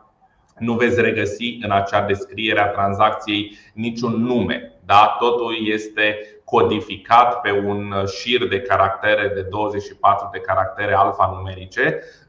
[0.58, 4.74] nu veți regăsi în acea descriere a tranzacției niciun nume.
[4.86, 5.16] Da?
[5.20, 12.00] Totul este codificat pe un șir de caractere de 24 de caractere alfanumerice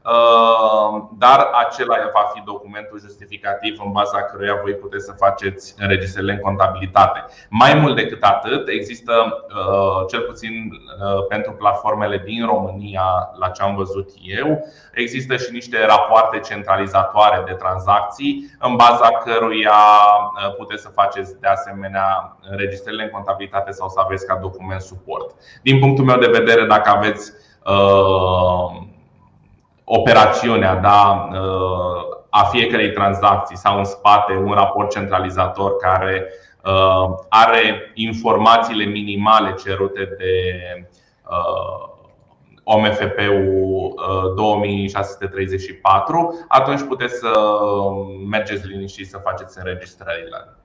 [1.17, 6.39] dar acela va fi documentul justificativ în baza căruia voi puteți să faceți înregistrările în
[6.39, 7.25] contabilitate.
[7.49, 9.13] Mai mult decât atât, există,
[9.47, 15.51] uh, cel puțin uh, pentru platformele din România, la ce am văzut eu, există și
[15.51, 19.79] niște rapoarte centralizatoare de tranzacții, în baza căruia
[20.57, 25.35] puteți să faceți de asemenea înregistrările în contabilitate sau să aveți ca document suport.
[25.61, 27.31] Din punctul meu de vedere, dacă aveți
[29.93, 36.27] operațiunea da, uh, a fiecarei tranzacții sau în spate un raport centralizator care
[36.65, 40.33] uh, are informațiile minimale cerute de
[41.29, 41.89] uh,
[42.63, 43.93] OMFP-ul
[44.35, 47.31] 2634, atunci puteți să
[48.29, 50.55] mergeți liniștiți să faceți înregistrările.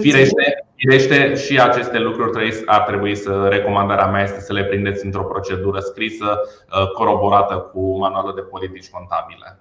[0.00, 5.24] Firește, firește și aceste lucruri ar trebui să, recomandarea mea este să le prindeți într-o
[5.24, 9.58] procedură scrisă, uh, coroborată cu manualul de politici contabile.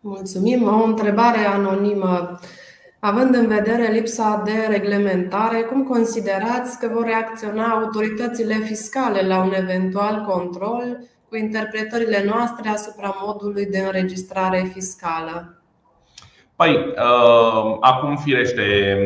[0.00, 0.66] Mulțumim.
[0.66, 2.38] O întrebare anonimă.
[3.00, 9.52] Având în vedere lipsa de reglementare, cum considerați că vor reacționa autoritățile fiscale la un
[9.52, 15.63] eventual control cu interpretările noastre asupra modului de înregistrare fiscală?
[16.56, 18.62] Păi, uh, acum firește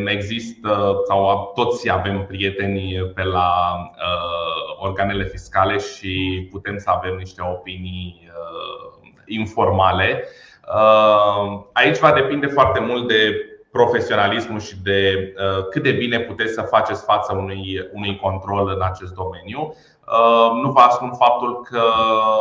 [0.06, 3.50] există sau toți avem prieteni pe la
[3.90, 10.24] uh, organele fiscale și putem să avem niște opinii uh, informale.
[10.74, 16.52] Uh, aici va depinde foarte mult de profesionalismul și de uh, cât de bine puteți
[16.52, 19.74] să faceți față unui, unui control în acest domeniu.
[20.10, 21.82] Uh, nu vă ascund faptul că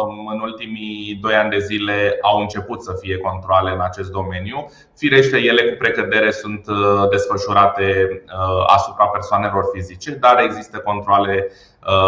[0.08, 4.72] um, în ultimii doi ani de zile au început să fie controle în acest domeniu.
[4.96, 11.52] Firește, ele cu precădere sunt uh, desfășurate uh, asupra persoanelor fizice, dar există controle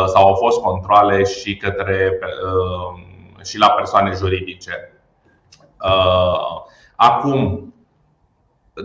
[0.05, 2.19] sau au fost controle și către
[3.43, 5.01] și la persoane juridice.
[6.95, 7.73] Acum,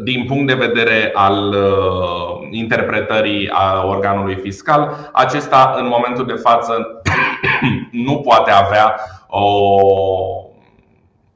[0.03, 7.03] din punct de vedere al uh, interpretării a organului fiscal, acesta în momentul de față
[8.07, 9.79] nu poate avea o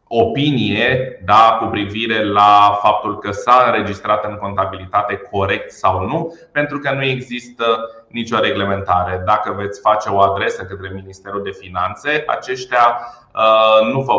[0.09, 6.79] opinie da, cu privire la faptul că s-a înregistrat în contabilitate corect sau nu, pentru
[6.79, 7.65] că nu există
[8.09, 9.23] nicio reglementare.
[9.25, 13.01] Dacă veți face o adresă către Ministerul de Finanțe, aceștia
[13.35, 14.15] uh, nu vă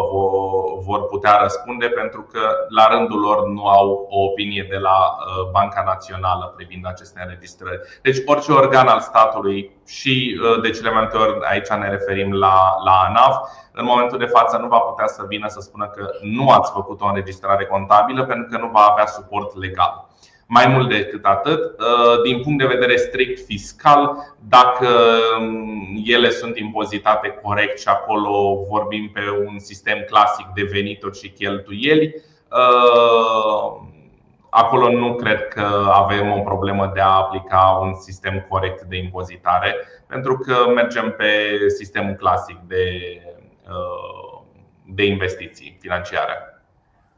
[0.85, 5.49] vor putea răspunde pentru că la rândul lor nu au o opinie de la uh,
[5.51, 7.79] Banca Națională privind aceste înregistrări.
[8.01, 12.33] Deci orice organ al statului și uh, de cele mai multe ori aici ne referim
[12.33, 13.37] la, la ANAF,
[13.71, 17.01] în momentul de față nu va putea să vină să spună că nu ați făcut
[17.01, 20.08] o înregistrare contabilă pentru că nu va avea suport legal.
[20.51, 24.87] Mai mult decât atât, uh, din punct de vedere strict fiscal, dacă
[25.39, 31.29] um, ele sunt impozitate corect și acolo vorbim pe un sistem clasic de venituri și
[31.29, 32.15] cheltuieli,
[32.51, 33.81] uh,
[34.49, 39.75] acolo nu cred că avem o problemă de a aplica un sistem corect de impozitare,
[40.07, 43.21] pentru că mergem pe sistemul clasic de,
[43.67, 44.41] uh,
[44.85, 46.48] de investiții financiare.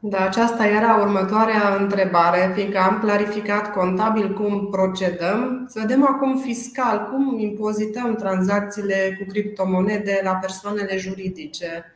[0.04, 5.64] Da, aceasta era următoarea întrebare, fiindcă am clarificat contabil cum procedăm.
[5.68, 11.94] Să vedem acum fiscal, cum impozităm tranzacțiile cu criptomonede la persoanele juridice.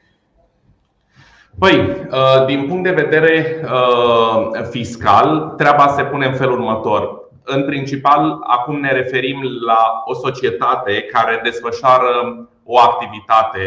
[1.58, 7.28] Păi, uh, din punct de vedere uh, fiscal, treaba se pune în felul următor.
[7.44, 13.60] În principal, acum ne referim la o societate care desfășoară o activitate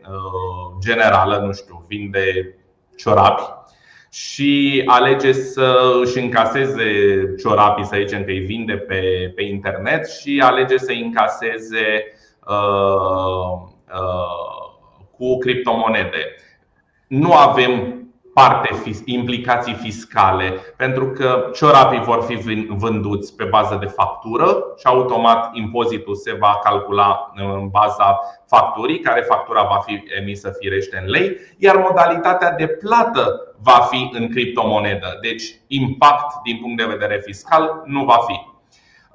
[0.00, 2.54] uh, generală, nu știu, vinde
[2.96, 3.64] ciorapi
[4.16, 6.84] și alege să își încaseze
[7.38, 12.04] ciorapii, să zicem că îi vinde pe, pe internet și alege să îi încaseze
[12.46, 14.66] uh, uh,
[15.16, 16.34] cu criptomonede.
[17.06, 18.00] Nu avem
[18.38, 22.34] parte implicații fiscale, pentru că ciorapii vor fi
[22.68, 29.20] vânduți pe bază de factură și automat impozitul se va calcula în baza facturii, care
[29.20, 35.18] factura va fi emisă firește în lei, iar modalitatea de plată va fi în criptomonedă.
[35.20, 38.40] Deci impact din punct de vedere fiscal nu va fi.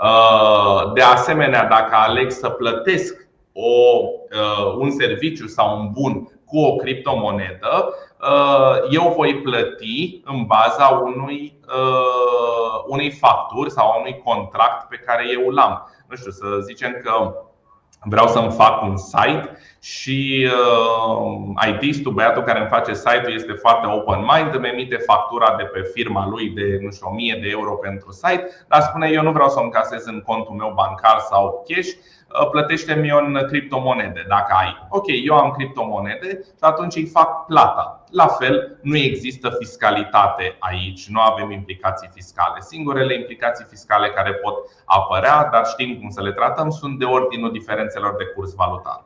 [0.03, 6.59] Uh, de asemenea, dacă aleg să plătesc o, uh, un serviciu sau un bun cu
[6.59, 8.10] o criptomonedă, uh,
[8.89, 11.59] eu voi plăti în baza unui,
[12.87, 15.89] unei facturi sau unui contract pe care eu l-am.
[16.09, 17.33] Nu știu, să zicem că
[18.03, 23.87] vreau să-mi fac un site și uh, IT-istul, băiatul care îmi face site-ul este foarte
[23.87, 27.71] open mind, îmi emite factura de pe firma lui de nu știu, 1000 de euro
[27.71, 31.65] pentru site, dar spune eu nu vreau să îmi casez în contul meu bancar sau
[31.67, 31.89] cash,
[32.39, 34.87] Uh, plătește-mi în criptomonede dacă ai.
[34.89, 38.03] Ok, eu am criptomonede și atunci îi fac plata.
[38.11, 42.59] La fel, nu există fiscalitate aici, nu avem implicații fiscale.
[42.59, 47.51] Singurele implicații fiscale care pot apărea, dar știm cum să le tratăm, sunt de ordinul
[47.51, 49.03] diferențelor de curs valutar.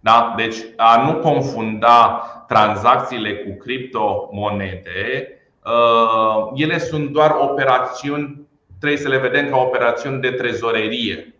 [0.00, 0.34] Da?
[0.36, 5.28] Deci a nu confunda tranzacțiile cu criptomonede,
[5.64, 11.34] uh, ele sunt doar operațiuni, trebuie să le vedem ca operațiuni de trezorerie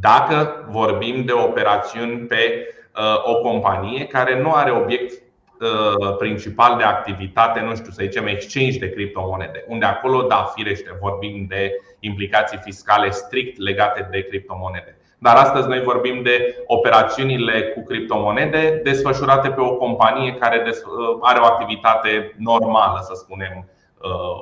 [0.00, 6.82] dacă vorbim de operațiuni pe uh, o companie care nu are obiect uh, principal de
[6.82, 11.70] activitate, nu știu, să zicem exchange de criptomonede, unde acolo, da, firește, vorbim de
[12.00, 14.96] implicații fiscale strict legate de criptomonede.
[15.18, 21.40] Dar astăzi noi vorbim de operațiunile cu criptomonede desfășurate pe o companie care uh, are
[21.40, 23.66] o activitate normală, să spunem,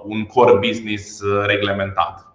[0.04, 2.29] un core business reglementat.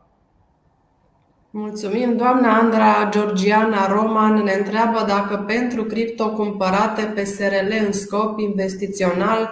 [1.58, 2.18] Mulțumim.
[2.18, 9.49] Doamna Andra Georgiana Roman ne întreabă dacă pentru cripto cumpărate pe SRL în scop investițional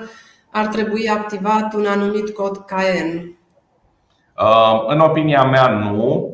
[0.52, 3.38] ar trebui activat un anumit cod KN?
[4.88, 6.30] În opinia mea, nu,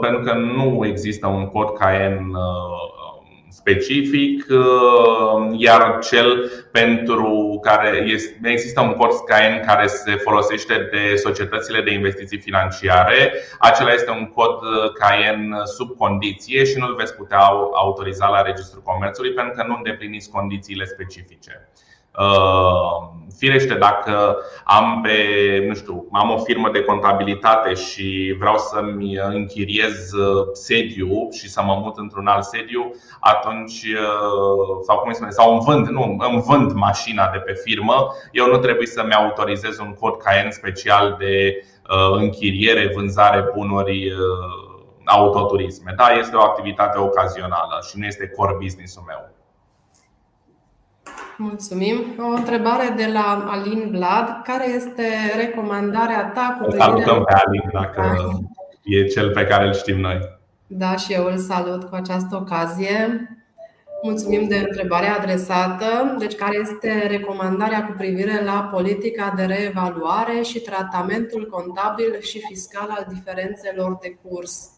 [0.00, 2.36] pentru că nu există un cod KN
[3.54, 11.16] specific, uh, iar cel pentru care este, există un cod Skyeng care se folosește de
[11.16, 14.58] societățile de investiții financiare, acela este un cod
[14.98, 17.40] Cayenne sub condiție și nu îl veți putea
[17.74, 21.68] autoriza la Registrul Comerțului pentru că nu îndepliniți condițiile specifice.
[22.18, 25.16] Uh, firește, dacă am pe,
[25.68, 31.62] nu știu, am o firmă de contabilitate și vreau să-mi închiriez uh, sediu și să
[31.62, 36.42] mă mut într-un alt sediu, atunci, uh, sau cum spune, sau îmi vând, nu, îmi
[36.46, 41.64] vând mașina de pe firmă, eu nu trebuie să-mi autorizez un cod Cayenne special de
[42.18, 44.12] închiriere, vânzare bunuri
[45.04, 45.94] autoturisme.
[45.96, 49.34] Da, este o activitate ocazională și nu este core business-ul meu.
[51.36, 51.96] Mulțumim.
[52.18, 54.42] O întrebare de la Alin Vlad.
[54.44, 55.06] Care este
[55.36, 58.02] recomandarea ta cu Salutăm pe Alin dacă
[58.82, 60.18] e cel pe care îl știm noi.
[60.66, 63.28] Da, și eu îl salut cu această ocazie.
[64.02, 66.16] Mulțumim de întrebarea adresată.
[66.18, 72.88] Deci, care este recomandarea cu privire la politica de reevaluare și tratamentul contabil și fiscal
[72.90, 74.70] al diferențelor de curs?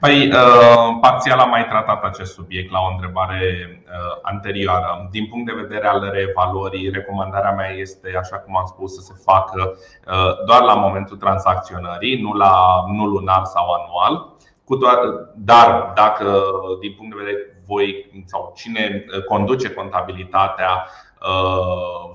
[0.00, 3.40] Păi, uh, parțial am mai tratat acest subiect la o întrebare
[3.84, 5.08] uh, anterioară.
[5.10, 9.22] Din punct de vedere al reevaluării, recomandarea mea este, așa cum am spus, să se
[9.24, 9.74] facă
[10.06, 14.30] uh, doar la momentul tranzacționării, nu, la, nu lunar sau anual.
[14.64, 15.06] Cu toate,
[15.36, 16.42] dar dacă,
[16.80, 20.86] din punct de vedere voi sau cine conduce contabilitatea,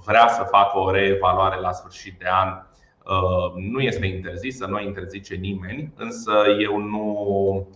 [0.06, 2.77] vrea să facă o reevaluare la sfârșit de an, Uh,
[3.56, 7.68] nu este interzisă, nu interzice nimeni, însă eu nu,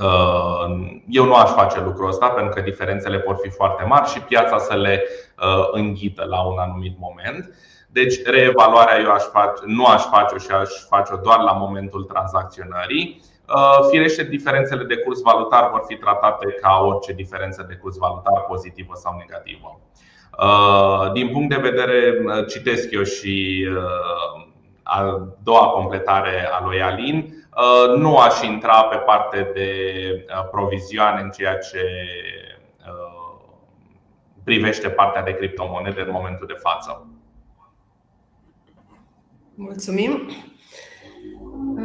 [0.00, 4.20] uh, eu nu aș face lucrul ăsta pentru că diferențele pot fi foarte mari și
[4.20, 5.02] piața să le
[5.42, 7.54] uh, înghită la un anumit moment.
[7.88, 13.22] Deci, reevaluarea eu aș face, nu aș face-o și aș face-o doar la momentul tranzacționării.
[13.90, 18.92] Firește, diferențele de curs valutar vor fi tratate ca orice diferență de curs valutar, pozitivă
[18.94, 19.80] sau negativă.
[21.12, 23.66] Din punct de vedere, citesc eu și
[24.82, 27.46] a doua completare a lui Alin.
[27.56, 29.70] Uh, nu aș intra pe parte de
[30.28, 31.80] uh, provizioane în ceea ce
[32.86, 33.40] uh,
[34.44, 37.06] privește partea de criptomonede în momentul de față.
[39.54, 40.30] Mulțumim.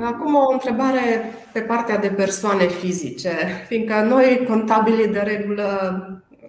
[0.03, 3.29] Acum o întrebare pe partea de persoane fizice,
[3.67, 6.01] fiindcă noi, contabilii de regulă,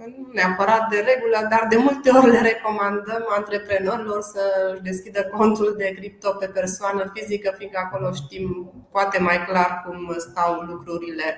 [0.06, 4.42] nu neapărat de regulă, dar de multe ori le recomandăm antreprenorilor să
[4.82, 10.60] deschidă contul de cripto pe persoană fizică, fiindcă acolo știm poate mai clar cum stau
[10.60, 11.36] lucrurile.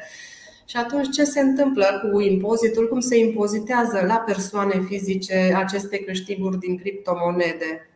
[0.64, 2.88] Și atunci ce se întâmplă cu impozitul?
[2.88, 7.89] Cum se impozitează la persoane fizice aceste câștiguri din criptomonede?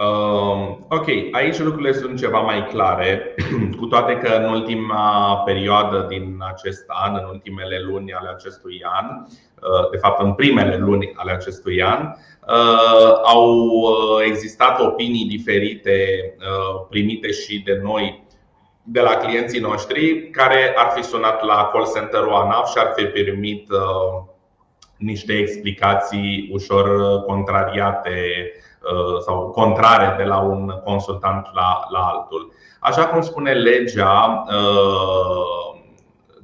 [0.00, 3.34] Uh, ok, aici lucrurile sunt ceva mai clare,
[3.78, 9.06] cu toate că în ultima perioadă din acest an, în ultimele luni ale acestui an,
[9.20, 15.96] uh, de fapt în primele luni ale acestui an, uh, au uh, existat opinii diferite
[16.88, 18.24] primite și de noi
[18.82, 23.04] de la clienții noștri care ar fi sunat la call center-ul ANAF și ar fi
[23.04, 23.68] primit
[24.96, 28.10] niște explicații ușor contrariate
[28.52, 28.64] Uh,
[29.24, 32.52] sau contrare de la un consultant la, la altul.
[32.80, 35.80] Așa cum spune legea, uh,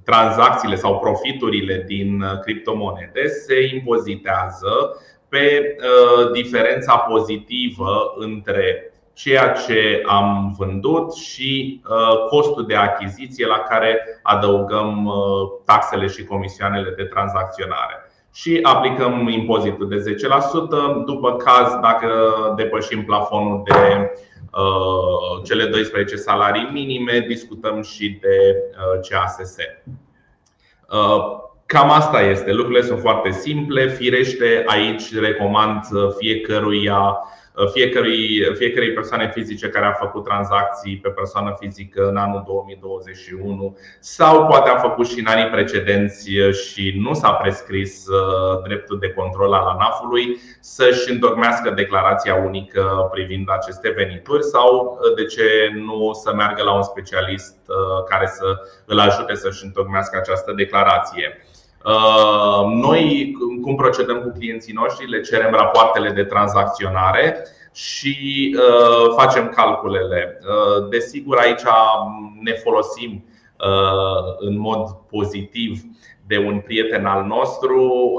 [0.04, 4.96] tranzacțiile sau profiturile din criptomonede se impozitează
[5.28, 11.82] pe uh, diferența pozitivă între ceea ce am vândut și
[12.28, 15.12] costul de achiziție la care adăugăm
[15.64, 18.01] taxele și comisioanele de tranzacționare
[18.32, 20.14] și aplicăm impozitul de
[21.00, 21.04] 10%.
[21.06, 22.08] După caz, dacă
[22.56, 24.10] depășim plafonul de
[24.52, 29.56] uh, cele 12 salarii minime, discutăm și de uh, CASS.
[30.88, 32.52] Uh, cam asta este.
[32.52, 33.88] Lucrurile sunt foarte simple.
[33.88, 35.80] Firește, aici recomand
[36.18, 37.41] fiecăruia Uh,
[37.72, 44.46] fiecărui, fiecărei persoane fizice care a făcut tranzacții pe persoană fizică în anul 2021 sau
[44.46, 49.52] poate a făcut și în anii precedenți și nu s-a prescris uh, dreptul de control
[49.52, 56.32] al ANAF-ului să-și întocmească declarația unică privind aceste venituri sau uh, de ce nu să
[56.34, 57.56] meargă la un specialist
[58.08, 61.46] care să îl ajute să-și întocmească această declarație.
[61.84, 69.48] Uh, noi, cum procedăm cu clienții noștri, le cerem rapoartele de tranzacționare și uh, facem
[69.48, 70.38] calculele.
[70.40, 71.62] Uh, desigur, aici
[72.40, 73.24] ne folosim
[74.38, 75.82] în mod pozitiv
[76.26, 78.12] de un prieten al nostru,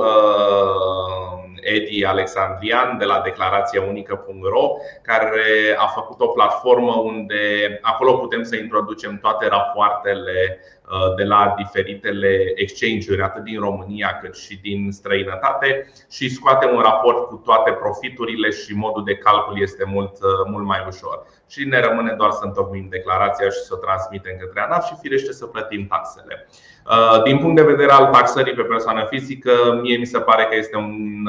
[1.64, 9.20] Edi Alexandrian de la declarațiaunică.ro care a făcut o platformă unde acolo putem să introducem
[9.22, 10.60] toate rapoartele
[10.92, 16.80] Uh, de la diferitele exchange-uri, atât din România cât și din străinătate, și scoate un
[16.80, 21.26] raport cu toate profiturile și modul de calcul este mult, uh, mult mai ușor.
[21.50, 25.32] Și ne rămâne doar să întocmim declarația și să o transmitem către ANAF și firește
[25.34, 26.48] să plătim taxele.
[26.90, 30.56] Uh, din punct de vedere al taxării pe persoană fizică, mie mi se pare că
[30.56, 31.28] este un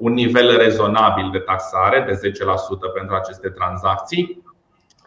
[0.00, 4.42] un nivel rezonabil de taxare de 10% pentru aceste tranzacții.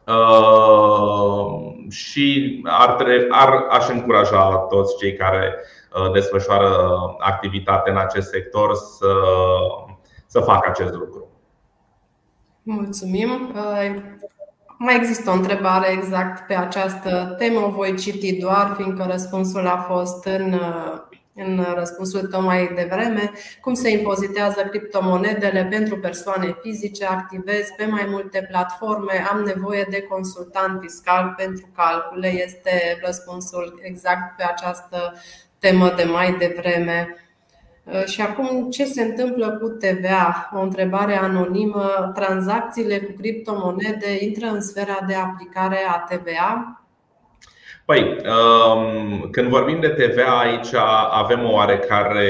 [0.08, 5.56] Uh, și ar, tre- ar, aș încuraja toți cei care
[5.96, 6.70] uh, desfășoară
[7.20, 9.14] activitate în acest sector să,
[10.26, 11.28] să facă acest lucru.
[12.64, 13.54] Mulțumim.
[14.74, 19.68] Uh, mai există o întrebare exact pe această temă, o voi citi doar, fiindcă răspunsul
[19.68, 20.60] a fost în
[21.36, 28.06] în răspunsul tău mai devreme, cum se impozitează criptomonedele pentru persoane fizice, activez pe mai
[28.08, 32.28] multe platforme, am nevoie de consultant fiscal pentru calcule.
[32.28, 35.14] Este răspunsul exact pe această
[35.60, 37.16] temă de mai devreme.
[38.06, 40.50] Și acum, ce se întâmplă cu TVA?
[40.56, 42.12] O întrebare anonimă.
[42.16, 46.84] Tranzacțiile cu criptomonede intră în sfera de aplicare a TVA?
[47.86, 50.74] Păi, um, când vorbim de TVA, aici
[51.12, 52.30] avem o oarecare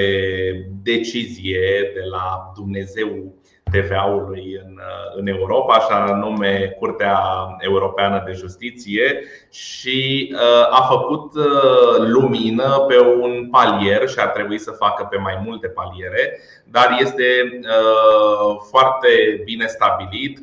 [0.83, 3.33] decizie de la Dumnezeu
[3.73, 4.79] TVA-ului în,
[5.15, 7.19] în Europa, așa nume Curtea
[7.59, 14.59] Europeană de Justiție, și uh, a făcut uh, lumină pe un palier și ar trebui
[14.59, 17.23] să facă pe mai multe paliere, dar este
[17.61, 20.37] uh, foarte bine stabilit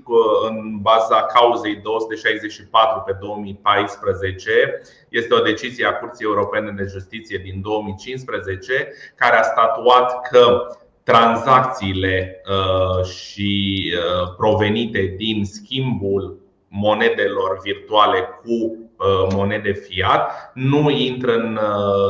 [0.48, 4.82] în baza cauzei 264 pe 2014.
[5.08, 10.66] Este o decizie a Curții Europene de Justiție din 2015 care a statuat că
[11.02, 16.38] tranzacțiile uh, și uh, provenite din schimbul
[16.68, 21.58] monedelor virtuale cu uh, monede fiat nu intră în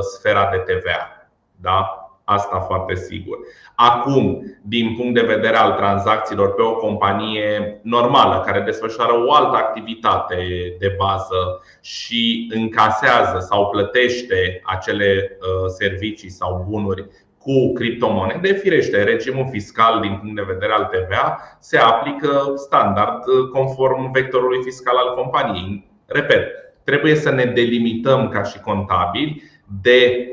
[0.01, 1.29] sfera de TVA.
[1.57, 1.95] Da?
[2.25, 3.39] Asta foarte sigur.
[3.75, 9.57] Acum, din punct de vedere al tranzacțiilor pe o companie normală care desfășoară o altă
[9.57, 10.37] activitate
[10.79, 15.39] de bază și încasează sau plătește acele
[15.79, 17.09] servicii sau bunuri
[17.43, 23.23] cu criptomonede, firește, regimul fiscal din punct de vedere al TVA se aplică standard
[23.53, 25.91] conform vectorului fiscal al companiei.
[26.07, 26.47] Repet,
[26.85, 29.43] trebuie să ne delimităm ca și contabili
[29.83, 30.25] de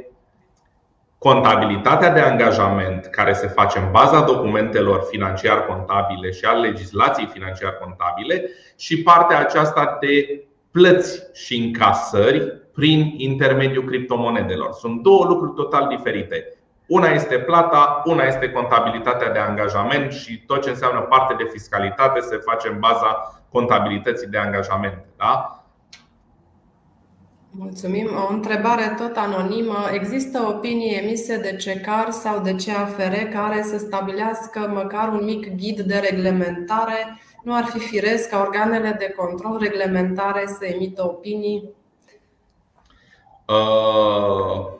[1.18, 9.01] contabilitatea de angajament care se face în baza documentelor financiar-contabile și al legislației financiar-contabile și
[9.01, 14.72] partea aceasta de plăți și încasări prin intermediul criptomonedelor.
[14.72, 16.57] Sunt două lucruri total diferite.
[16.88, 22.19] Una este plata, una este contabilitatea de angajament și tot ce înseamnă parte de fiscalitate
[22.19, 25.05] se face în baza contabilității de angajament.
[25.17, 25.63] Da?
[27.51, 28.09] Mulțumim.
[28.29, 29.77] O întrebare tot anonimă.
[29.91, 35.79] Există opinii emise de CECAR sau de CAFR care să stabilească măcar un mic ghid
[35.79, 37.19] de reglementare?
[37.43, 41.69] Nu ar fi firesc ca organele de control reglementare să emită opinii?
[43.45, 44.76] Uh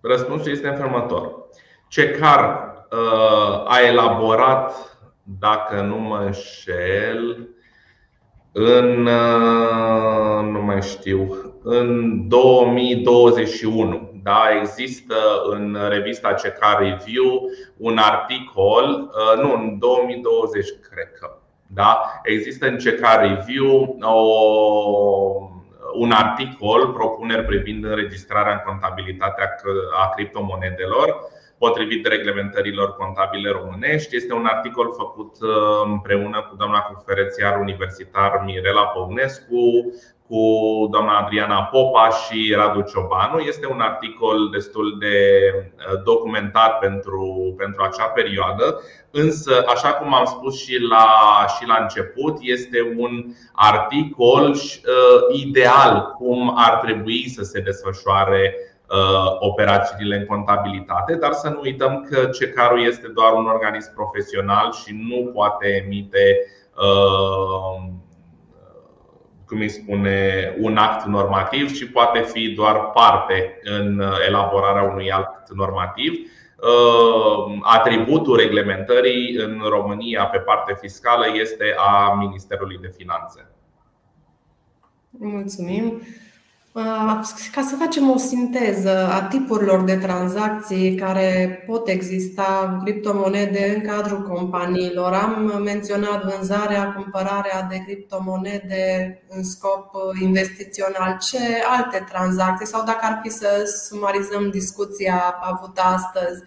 [0.00, 1.48] Răspunsul este înfermător.
[1.88, 7.48] CECAR uh, a elaborat, dacă nu mă înșel,
[8.52, 14.10] în uh, nu mai știu, în 2021.
[14.22, 15.14] Da, există
[15.50, 21.34] în revista CECAR Review un articol, uh, nu, în 2020 cred că.
[21.66, 25.49] Da, există în CECAR Review o
[25.94, 29.54] un articol, propuneri privind înregistrarea în contabilitatea
[30.02, 31.16] a criptomonedelor,
[31.58, 34.16] potrivit reglementărilor contabile românești.
[34.16, 35.50] Este un articol făcut uh,
[35.84, 39.92] împreună cu doamna conferențiar universitar Mirela Păunescu,
[40.30, 43.38] cu doamna Adriana Popa și Radu Ciobanu.
[43.38, 45.16] Este un articol destul de
[45.54, 51.06] uh, documentat pentru, pentru acea perioadă, însă, așa cum am spus și la,
[51.58, 58.56] și la început, este un articol uh, ideal cum ar trebui să se desfășoare
[58.90, 64.72] uh, operațiunile în contabilitate, dar să nu uităm că CECAR-ul este doar un organism profesional
[64.72, 67.92] și nu poate emite uh,
[69.50, 75.52] cum îi spune, un act normativ, ci poate fi doar parte în elaborarea unui act
[75.52, 76.12] normativ.
[76.12, 83.50] Uh, atributul reglementării în România pe parte fiscală este a Ministerului de Finanțe.
[85.10, 86.02] Mulțumim.
[86.72, 93.88] Ca să facem o sinteză a tipurilor de tranzacții care pot exista în criptomonede în
[93.88, 101.18] cadrul companiilor, am menționat vânzarea, cumpărarea de criptomonede în scop investițional.
[101.20, 101.38] Ce
[101.78, 106.42] alte tranzacții sau dacă ar fi să sumarizăm discuția avută astăzi,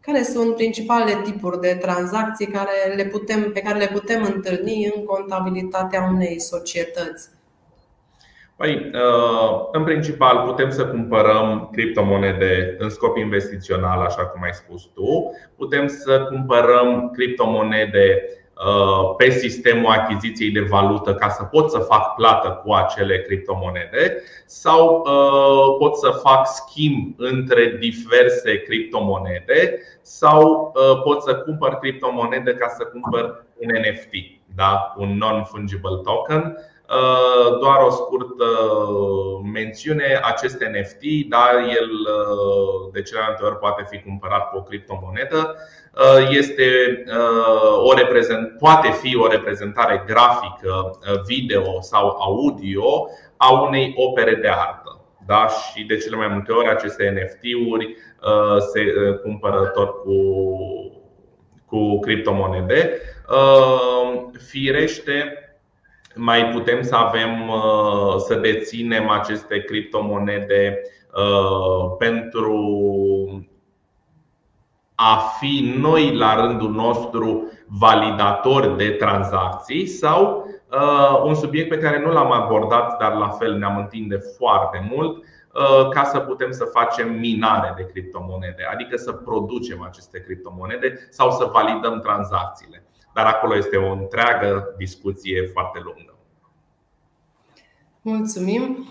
[0.00, 5.04] care sunt principalele tipuri de tranzacții care le putem, pe care le putem întâlni în
[5.04, 7.28] contabilitatea unei societăți?
[8.56, 14.84] Păi, uh, în principal, putem să cumpărăm criptomonede în scop investițional, așa cum ai spus
[14.84, 15.36] tu.
[15.56, 18.22] Putem să cumpărăm criptomonede
[18.54, 24.22] uh, pe sistemul achiziției de valută ca să pot să fac plată cu acele criptomonede
[24.46, 30.72] sau uh, pot să fac schimb între diverse criptomonede sau
[31.04, 34.12] pot să cumpăr criptomonede ca să cumpăr un NFT,
[34.54, 34.94] da?
[34.96, 36.73] un non-fungible token Uh,
[37.60, 38.44] doar o scurtă
[39.52, 44.56] mențiune, acest NFT, dar el uh, de cele mai multe ori poate fi cumpărat cu
[44.56, 45.56] o criptomonedă,
[45.94, 46.68] uh, este
[47.84, 55.00] o reprezent, poate fi o reprezentare grafică, video sau audio a unei opere de artă.
[55.26, 55.46] Da?
[55.46, 57.96] Și de cele mai multe ori aceste NFT-uri
[58.72, 58.82] se
[59.22, 60.14] cumpără tot cu,
[61.66, 63.00] cu criptomonede.
[64.48, 65.43] Firește,
[66.14, 70.80] mai putem să avem, uh, să deținem aceste criptomonede
[71.14, 72.58] uh, pentru
[74.94, 82.00] a fi noi la rândul nostru validatori de tranzacții sau uh, un subiect pe care
[82.00, 85.24] nu l-am abordat, dar la fel ne-am întinde foarte mult,
[85.90, 91.50] ca să putem să facem minare de criptomonede, adică să producem aceste criptomonede sau să
[91.52, 92.84] validăm tranzacțiile.
[93.14, 96.14] Dar acolo este o întreagă discuție foarte lungă.
[98.02, 98.88] Mulțumim.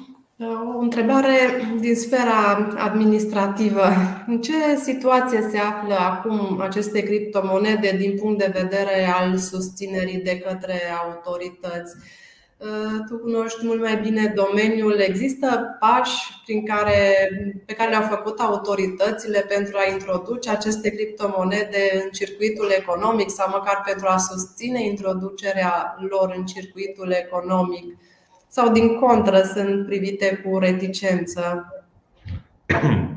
[0.75, 1.35] O întrebare
[1.79, 3.83] din sfera administrativă.
[4.27, 10.39] În ce situație se află acum aceste criptomonede din punct de vedere al susținerii de
[10.39, 11.95] către autorități?
[13.07, 14.99] Tu cunoști mult mai bine domeniul.
[14.99, 17.29] Există pași prin care,
[17.65, 23.81] pe care le-au făcut autoritățile pentru a introduce aceste criptomonede în circuitul economic sau măcar
[23.85, 27.97] pentru a susține introducerea lor în circuitul economic?
[28.47, 31.67] Sau din contră sunt privite cu reticență?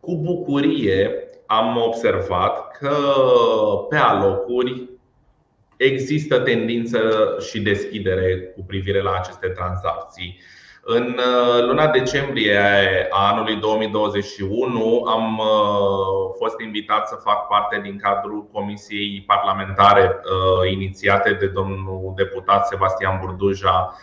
[0.00, 1.10] Cu bucurie
[1.46, 2.96] am observat că
[3.88, 4.95] pe alocuri
[5.76, 6.98] există tendință
[7.50, 10.38] și deschidere cu privire la aceste tranzacții.
[10.88, 12.58] În uh, luna decembrie
[13.10, 20.70] a anului 2021 am uh, fost invitat să fac parte din cadrul Comisiei Parlamentare uh,
[20.70, 23.94] inițiate de domnul deputat Sebastian Burduja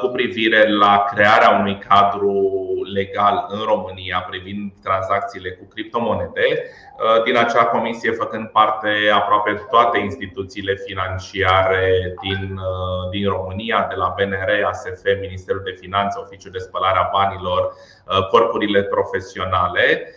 [0.00, 2.56] cu privire la crearea unui cadru
[2.94, 6.46] legal în România privind tranzacțiile cu criptomonede.
[6.48, 13.94] Uh, din acea comisie făcând parte aproape toate instituțiile financiare din, uh, din România, de
[13.94, 20.14] la BNR, ASF, Ministerul de Finanțe, Oficiul de Spălare a Banilor, uh, corpurile profesionale.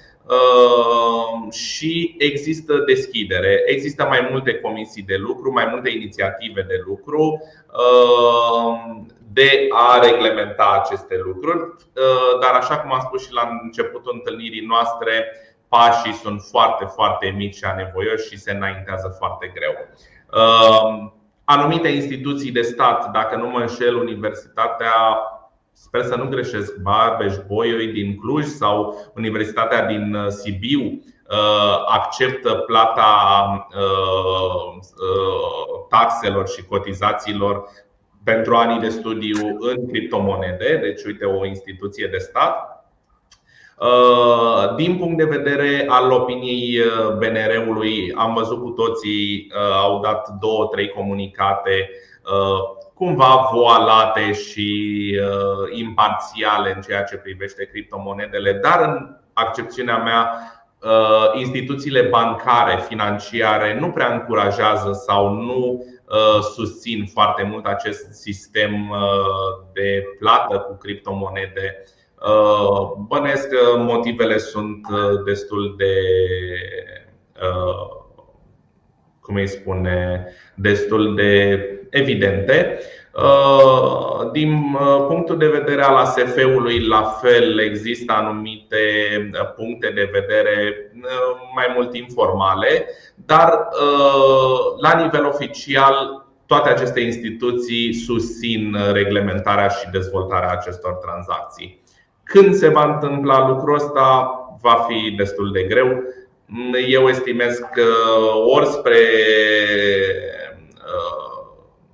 [1.52, 3.62] Și există deschidere.
[3.66, 7.44] Există mai multe comisii de lucru, mai multe inițiative de lucru
[9.32, 11.76] de a reglementa aceste lucruri.
[12.42, 15.26] Dar, așa cum am spus și la începutul întâlnirii noastre,
[15.68, 19.74] pașii sunt foarte, foarte mici și anevoioși și se înaintează foarte greu.
[20.34, 21.14] Um,
[21.44, 24.92] anumite instituții de stat, dacă nu mă înșel, Universitatea
[25.74, 32.54] Sper să nu greșesc, Barbeș Bolyai din Cluj sau Universitatea din uh, Sibiu uh, acceptă
[32.54, 34.80] plata uh,
[35.90, 37.70] taxelor și cotizațiilor
[38.24, 42.84] pentru anii de studiu în criptomonede, deci uite o instituție de stat.
[43.80, 50.00] Uh, din punct de vedere al opiniei uh, BNR-ului, am văzut cu toții, uh, au
[50.00, 51.90] dat două, trei comunicate
[53.00, 55.12] cumva voalate și
[55.72, 60.32] imparțiale în ceea ce privește criptomonedele, dar în accepțiunea mea,
[61.34, 65.86] instituțiile bancare, financiare nu prea încurajează sau nu
[66.56, 68.94] susțin foarte mult acest sistem
[69.74, 71.84] de plată cu criptomonede.
[72.28, 75.94] Uh, bănesc că motivele sunt uh, destul de
[77.42, 77.98] uh,
[79.20, 82.80] cum îi spune, destul de evidente.
[84.32, 84.78] Din
[85.08, 88.78] punctul de vedere al ASF-ului, la fel există anumite
[89.56, 90.76] puncte de vedere
[91.56, 92.86] mai mult informale,
[93.16, 93.68] dar
[94.82, 101.82] la nivel oficial toate aceste instituții susțin reglementarea și dezvoltarea acestor tranzacții.
[102.24, 106.04] Când se va întâmpla lucrul ăsta, va fi destul de greu.
[106.88, 107.86] Eu estimez că
[108.46, 110.29] ori spre uh,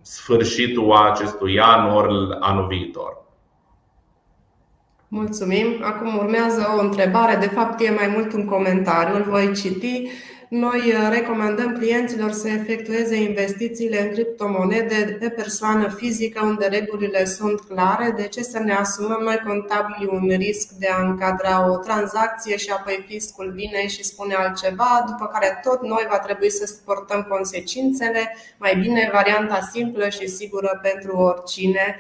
[0.05, 3.23] sfârșitul acestui an, ori anul viitor.
[5.07, 5.67] Mulțumim.
[5.81, 10.09] Acum urmează o întrebare, de fapt e mai mult un comentariu, îl voi citi.
[10.55, 17.59] Noi uh, recomandăm clienților să efectueze investițiile în criptomonede pe persoană fizică unde regulile sunt
[17.59, 18.13] clare.
[18.17, 22.69] De ce să ne asumăm noi contabili un risc de a încadra o tranzacție și
[22.69, 28.35] apoi fiscul vine și spune altceva, după care tot noi va trebui să suportăm consecințele.
[28.57, 31.97] Mai bine varianta simplă și sigură pentru oricine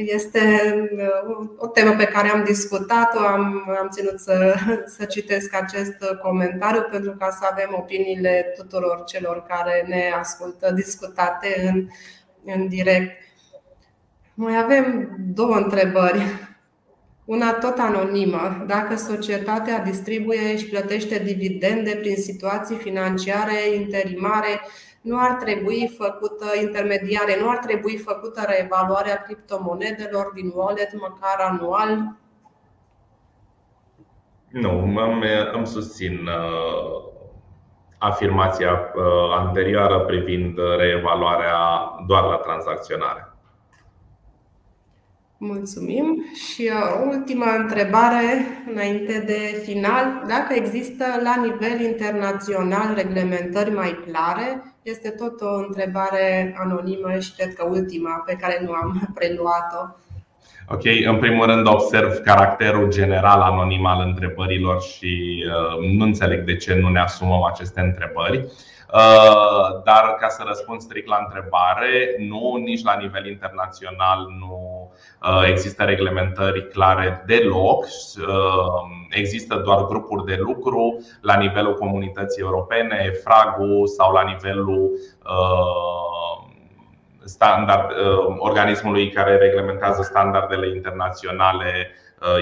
[0.00, 4.54] este uh, o temă pe care am discutat-o, am, am ținut să,
[4.98, 11.72] să citesc acest comentariu pentru ca să avem opiniile tuturor celor care ne ascultă discutate
[11.72, 11.88] în,
[12.54, 13.22] în direct.
[14.34, 16.22] Mai avem două întrebări.
[17.24, 18.64] Una tot anonimă.
[18.66, 24.60] Dacă societatea distribuie și plătește dividende prin situații financiare interimare,
[25.04, 32.16] nu ar trebui făcută intermediare, nu ar trebui făcută reevaluarea criptomonedelor din wallet măcar anual?
[34.50, 37.02] Nu, îmi, îmi susțin uh,
[37.98, 41.58] afirmația uh, anterioară privind reevaluarea
[42.06, 43.33] doar la tranzacționare.
[45.38, 46.24] Mulțumim.
[46.34, 50.24] Și uh, o ultimă întrebare înainte de final.
[50.28, 57.54] Dacă există la nivel internațional reglementări mai clare, este tot o întrebare anonimă și cred
[57.54, 59.96] că ultima pe care nu am preluat-o.
[60.68, 66.56] Ok, în primul rând observ caracterul general anonim al întrebărilor și uh, nu înțeleg de
[66.56, 68.38] ce nu ne asumăm aceste întrebări.
[68.38, 74.73] Uh, dar ca să răspund strict la întrebare, nu, nici la nivel internațional nu uh,
[75.48, 77.84] există reglementări clare deloc.
[77.84, 78.26] Uh,
[79.10, 84.90] există doar grupuri de lucru la nivelul comunității europene, FRAG-ul sau la nivelul
[87.24, 87.90] standard,
[88.38, 91.90] organismului care reglementează standardele internaționale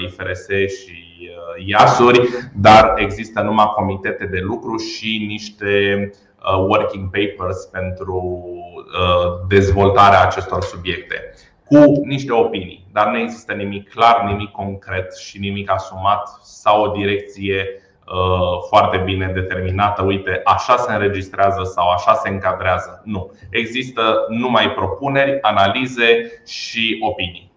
[0.03, 1.31] IFRS și
[1.67, 6.11] IASuri, dar există numai comitete de lucru și niște
[6.45, 8.45] Uh, working papers pentru
[8.75, 11.35] uh, dezvoltarea acestor subiecte
[11.73, 16.89] cu niște opinii, dar nu există nimic clar, nimic concret și nimic asumat sau o
[16.97, 20.03] direcție uh, foarte bine determinată.
[20.03, 23.03] Uite, așa se înregistrează sau așa se încadrează.
[23.05, 23.33] Nu.
[23.51, 27.51] Există numai propuneri, analize și opinii.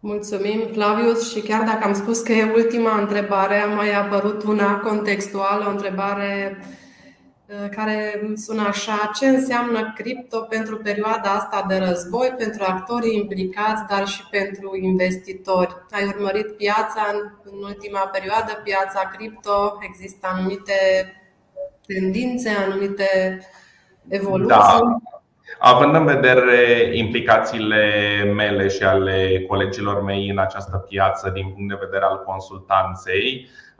[0.00, 4.76] Mulțumim, Flavius, și chiar dacă am spus că e ultima întrebare, a mai apărut una
[4.76, 6.81] contextuală, o întrebare Uh,
[7.70, 14.06] care sună așa: ce înseamnă cripto pentru perioada asta de război, pentru actorii implicați, dar
[14.06, 15.76] și pentru investitori?
[15.90, 17.02] Ai urmărit piața
[17.44, 20.72] în ultima perioadă, piața cripto, există anumite
[21.86, 23.40] tendințe, anumite
[24.08, 24.56] evoluții?
[24.56, 24.80] Da.
[25.58, 27.84] Având în vedere implicațiile
[28.34, 33.71] mele și ale colegilor mei în această piață din punct de vedere al consultanței, Uh,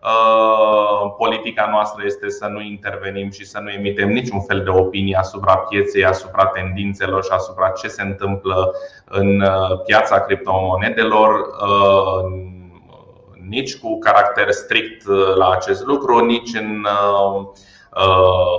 [1.17, 5.57] politica noastră este să nu intervenim și să nu emitem niciun fel de opinie asupra
[5.57, 8.75] pieței, asupra tendințelor și asupra ce se întâmplă
[9.05, 12.51] în uh, piața criptomonedelor, uh,
[13.49, 16.87] nici cu caracter strict la acest lucru, nici în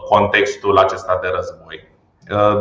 [0.09, 1.91] contextul acesta de război.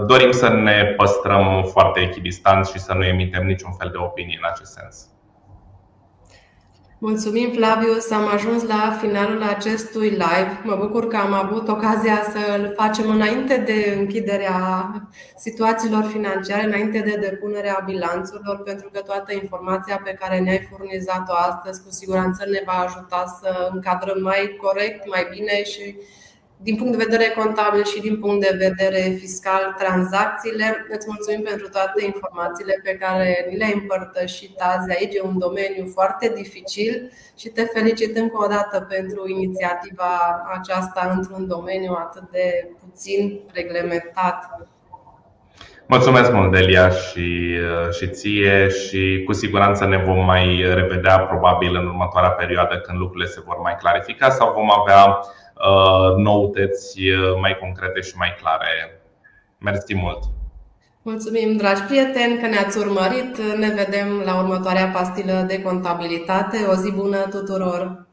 [0.06, 4.48] Dorim să ne păstrăm foarte echidistanți și să nu emitem niciun fel de opinie în
[4.52, 5.12] acest sens.
[7.08, 8.10] Mulțumim, Flavius.
[8.10, 10.60] Am ajuns la finalul acestui live.
[10.64, 14.56] Mă bucur că am avut ocazia să îl facem înainte de închiderea
[15.36, 21.82] situațiilor financiare, înainte de depunerea bilanțurilor, pentru că toată informația pe care ne-ai furnizat-o astăzi
[21.82, 25.96] cu siguranță ne va ajuta să încadrăm mai corect, mai bine și
[26.62, 30.86] din punct de vedere contabil și din punct de vedere fiscal tranzacțiile.
[30.88, 35.14] Îți mulțumim pentru toate informațiile pe care ni le-ai împărtășit azi aici.
[35.14, 40.12] E un domeniu foarte dificil și te felicit încă o dată pentru inițiativa
[40.58, 44.68] aceasta într-un domeniu atât de puțin reglementat.
[45.86, 47.58] Mulțumesc mult, Delia, și,
[47.98, 53.28] și ție și cu siguranță ne vom mai revedea probabil în următoarea perioadă când lucrurile
[53.28, 55.41] se vor mai clarifica sau vom avea Uh,
[56.16, 59.00] noutăți uh, mai concrete și mai clare.
[59.58, 60.22] Mersi mult!
[61.02, 63.38] Mulțumim, dragi prieteni, că ne-ați urmărit.
[63.58, 66.56] Ne vedem la următoarea pastilă de contabilitate.
[66.70, 68.06] O zi bună tuturor!